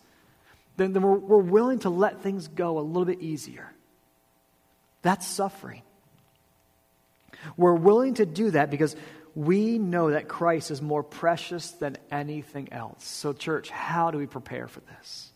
[0.79, 3.71] then, then we're, we're willing to let things go a little bit easier.
[5.01, 5.83] That's suffering.
[7.55, 8.95] We're willing to do that because
[9.35, 13.05] we know that Christ is more precious than anything else.
[13.05, 15.31] So, church, how do we prepare for this?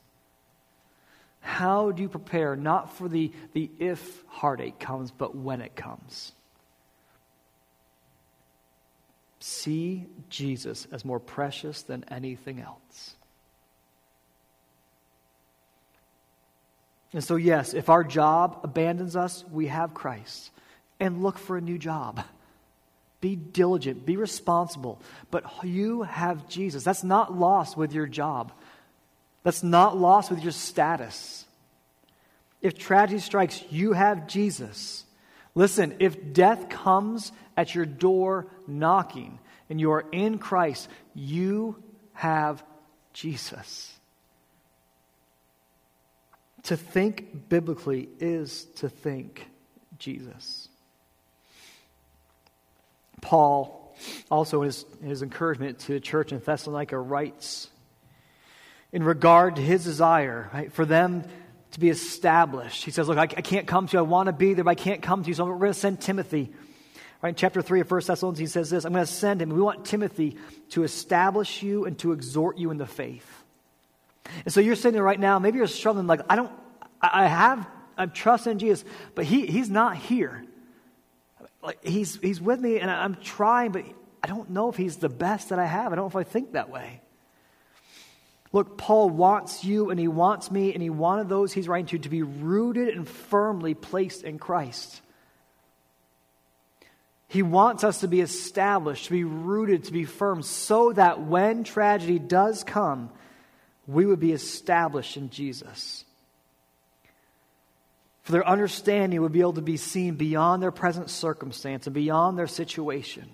[1.41, 6.31] How do you prepare not for the, the if heartache comes, but when it comes?
[9.39, 13.15] See Jesus as more precious than anything else.
[17.13, 20.49] And so, yes, if our job abandons us, we have Christ.
[20.99, 22.23] And look for a new job.
[23.21, 25.01] Be diligent, be responsible.
[25.31, 26.83] But you have Jesus.
[26.83, 28.51] That's not lost with your job,
[29.43, 31.45] that's not lost with your status.
[32.61, 35.03] If tragedy strikes, you have Jesus.
[35.53, 39.37] Listen, if death comes at your door knocking
[39.69, 41.75] and you are in Christ, you
[42.13, 42.63] have
[43.11, 43.93] Jesus.
[46.63, 49.47] To think biblically is to think
[49.99, 50.69] Jesus.
[53.21, 53.95] Paul,
[54.29, 57.69] also in his, in his encouragement to the church in Thessalonica, writes
[58.91, 61.23] in regard to his desire right, for them
[61.71, 62.85] to be established.
[62.85, 63.99] He says, Look, I, I can't come to you.
[63.99, 65.33] I want to be there, but I can't come to you.
[65.33, 66.53] So we're going to send Timothy.
[67.21, 69.49] Right, in chapter 3 of 1 Thessalonians, he says this I'm going to send him.
[69.49, 70.37] We want Timothy
[70.71, 73.42] to establish you and to exhort you in the faith.
[74.45, 76.51] And so you're sitting there right now, maybe you're struggling, like, I don't,
[77.01, 77.67] I have,
[77.97, 80.43] I'm trusting Jesus, but he, he's not here.
[81.61, 83.85] Like, he's, he's with me and I'm trying, but
[84.23, 85.91] I don't know if he's the best that I have.
[85.91, 87.01] I don't know if I think that way.
[88.53, 91.97] Look, Paul wants you and he wants me and he wanted those he's writing to
[91.97, 95.01] to be rooted and firmly placed in Christ.
[97.27, 101.63] He wants us to be established, to be rooted, to be firm, so that when
[101.63, 103.09] tragedy does come,
[103.87, 106.05] we would be established in Jesus.
[108.23, 112.37] For their understanding would be able to be seen beyond their present circumstance and beyond
[112.37, 113.29] their situation.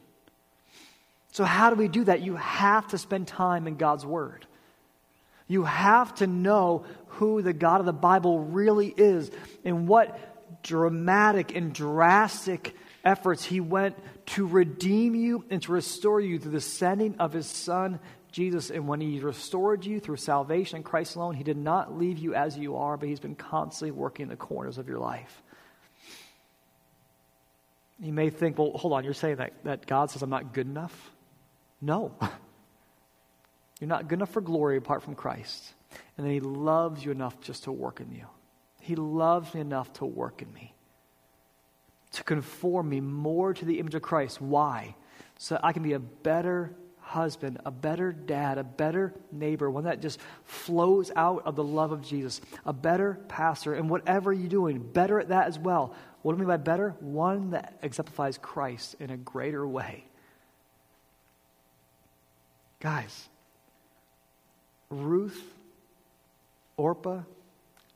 [1.31, 2.21] So, how do we do that?
[2.21, 4.47] You have to spend time in God's Word.
[5.47, 9.29] You have to know who the God of the Bible really is
[9.63, 10.17] and what
[10.63, 13.95] dramatic and drastic efforts he went
[14.27, 17.99] to redeem you and to restore you through the sending of his Son,
[18.31, 18.69] Jesus.
[18.69, 22.33] And when he restored you through salvation in Christ alone, he did not leave you
[22.33, 25.41] as you are, but he's been constantly working the corners of your life.
[27.99, 30.67] You may think, well, hold on, you're saying that, that God says I'm not good
[30.67, 31.11] enough?
[31.81, 32.13] No.
[33.79, 35.73] You're not good enough for glory apart from Christ.
[36.17, 38.25] And then He loves you enough just to work in you.
[38.81, 40.73] He loves me enough to work in me,
[42.13, 44.41] to conform me more to the image of Christ.
[44.41, 44.95] Why?
[45.37, 46.75] So I can be a better
[47.09, 51.91] husband, a better dad, a better neighbor, one that just flows out of the love
[51.91, 55.95] of Jesus, a better pastor, and whatever you're doing, better at that as well.
[56.21, 56.95] What do I mean by better?
[56.99, 60.05] One that exemplifies Christ in a greater way.
[62.79, 63.27] Guys,
[64.91, 65.41] Ruth,
[66.77, 67.21] Orpah,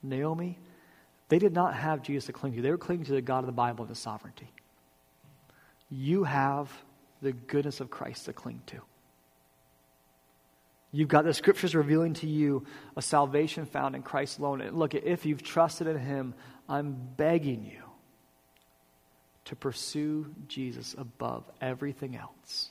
[0.02, 0.58] Naomi,
[1.30, 2.62] they did not have Jesus to cling to.
[2.62, 4.50] They were clinging to the God of the Bible and sovereignty.
[5.92, 6.72] You have
[7.22, 8.82] the goodness of Christ to cling to.
[10.96, 12.66] You've got the scriptures revealing to you
[12.96, 14.62] a salvation found in Christ alone.
[14.62, 16.36] And look, if you've trusted in Him,
[16.70, 17.82] I'm begging you
[19.46, 22.70] to pursue Jesus above everything else.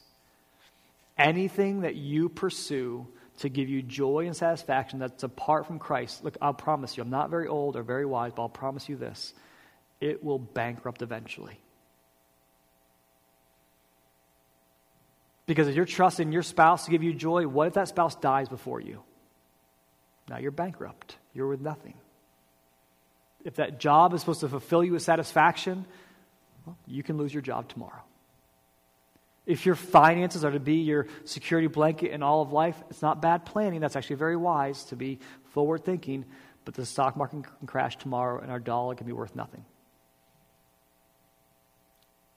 [1.18, 3.08] Anything that you pursue
[3.38, 7.10] to give you joy and satisfaction that's apart from Christ, look, I'll promise you, I'm
[7.10, 9.34] not very old or very wise, but I'll promise you this
[10.00, 11.58] it will bankrupt eventually.
[15.46, 18.48] Because if you're trusting your spouse to give you joy, what if that spouse dies
[18.48, 19.02] before you?
[20.28, 21.16] Now you're bankrupt.
[21.34, 21.94] You're with nothing.
[23.44, 25.84] If that job is supposed to fulfill you with satisfaction,
[26.64, 28.02] well, you can lose your job tomorrow.
[29.44, 33.20] If your finances are to be your security blanket in all of life, it's not
[33.20, 33.80] bad planning.
[33.80, 35.18] That's actually very wise to be
[35.50, 36.24] forward thinking,
[36.64, 39.64] but the stock market can crash tomorrow and our dollar can be worth nothing.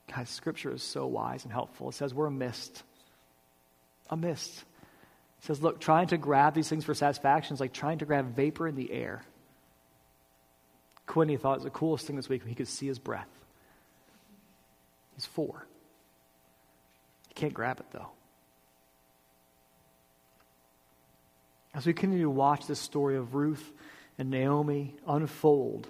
[0.08, 1.89] Guys, Scripture is so wise and helpful.
[1.89, 2.84] It says we're a mist.
[4.10, 4.64] A mist.
[5.39, 8.36] It says, look, trying to grab these things for satisfaction is like trying to grab
[8.36, 9.24] vapor in the air.
[11.06, 13.30] Quinny thought it was the coolest thing this week when he could see his breath.
[15.16, 15.66] He's four.
[17.28, 18.10] He can't grab it, though.
[21.74, 23.72] As we continue to watch this story of Ruth
[24.18, 25.88] and Naomi unfold,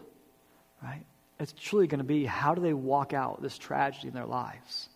[0.81, 1.05] right,
[1.39, 4.89] it's truly going to be how do they walk out this tragedy in their lives?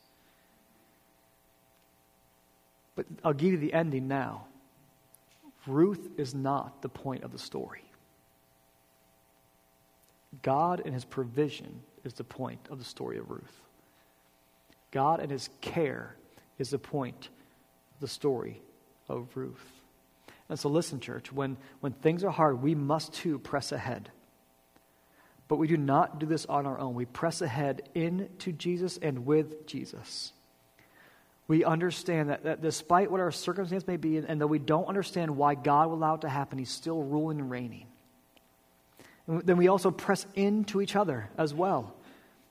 [2.99, 4.47] But I'll give you the ending now.
[5.65, 7.85] Ruth is not the point of the story.
[10.41, 13.61] God and his provision is the point of the story of Ruth.
[14.91, 16.17] God and his care
[16.57, 17.29] is the point
[17.93, 18.61] of the story
[19.07, 19.65] of Ruth.
[20.49, 24.11] And so, listen, church, when, when things are hard, we must too press ahead.
[25.47, 26.95] But we do not do this on our own.
[26.95, 30.33] We press ahead into Jesus and with Jesus.
[31.49, 34.85] We understand that, that despite what our circumstance may be, and, and though we don't
[34.85, 37.87] understand why God will allow it to happen, He's still ruling and reigning.
[39.25, 41.95] And then we also press into each other as well.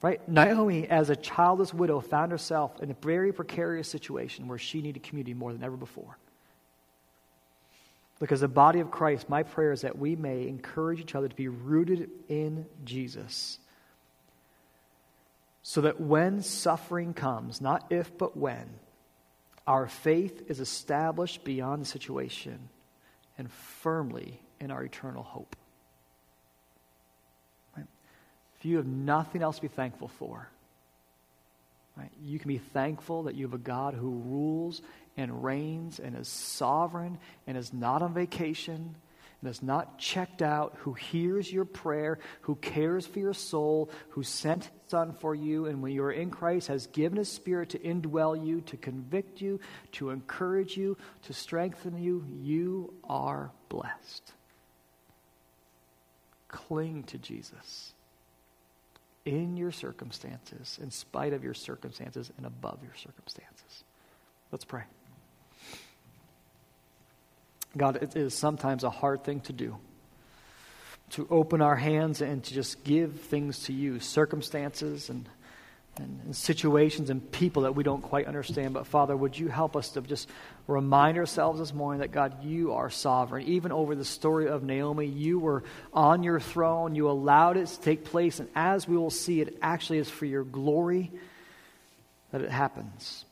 [0.03, 0.28] Right?
[0.28, 5.05] Naomi, as a childless widow, found herself in a very precarious situation where she needed
[5.05, 6.18] community more than ever before.
[8.18, 11.36] Because the body of Christ, my prayer is that we may encourage each other to
[11.36, 13.61] be rooted in Jesus.
[15.62, 18.68] So that when suffering comes, not if but when,
[19.69, 22.71] our faith is established beyond the situation
[23.37, 25.55] and firmly in our eternal hope.
[27.77, 27.87] Right?
[28.59, 30.49] If you have nothing else to be thankful for,
[31.99, 34.81] right, you can be thankful that you have a God who rules
[35.19, 38.95] and reigns and is sovereign and is not on vacation
[39.41, 44.22] and is not checked out, who hears your prayer, who cares for your soul, who
[44.22, 47.70] sent his son for you, and when you are in Christ has given his spirit
[47.70, 49.61] to indwell you, to convict you,
[49.93, 54.32] to encourage you, to strengthen you, you are blessed.
[56.49, 57.93] Cling to Jesus
[59.24, 63.84] in your circumstances, in spite of your circumstances, and above your circumstances.
[64.51, 64.84] Let's pray.
[67.77, 69.77] God, it is sometimes a hard thing to do.
[71.11, 75.29] To open our hands and to just give things to you, circumstances and,
[75.97, 78.75] and, and, situations and people that we don't quite understand.
[78.75, 80.29] But Father, would you help us to just
[80.66, 83.47] remind ourselves this morning that God, you are sovereign.
[83.47, 85.64] Even over the story of Naomi, you were
[85.95, 89.59] on your throne, you allowed it to take place, and as we will see, it
[89.62, 91.11] actually is for your glory
[92.33, 93.25] that it happens.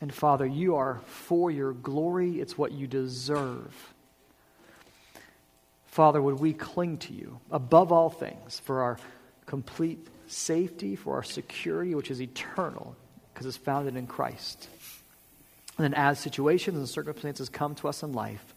[0.00, 3.94] And Father, you are for your glory, it's what you deserve.
[5.86, 8.98] Father, would we cling to you above all things for our
[9.46, 12.94] complete safety, for our security, which is eternal,
[13.32, 14.68] because it's founded in Christ.
[15.78, 18.54] And then, as situations and circumstances come to us in life,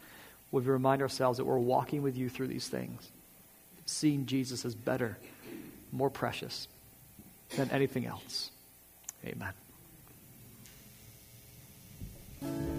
[0.51, 3.11] would we remind ourselves that we're walking with you through these things,
[3.85, 5.17] seeing Jesus as better,
[5.91, 6.67] more precious
[7.55, 8.51] than anything else.
[9.25, 9.53] Amen.
[12.41, 12.59] Thank you.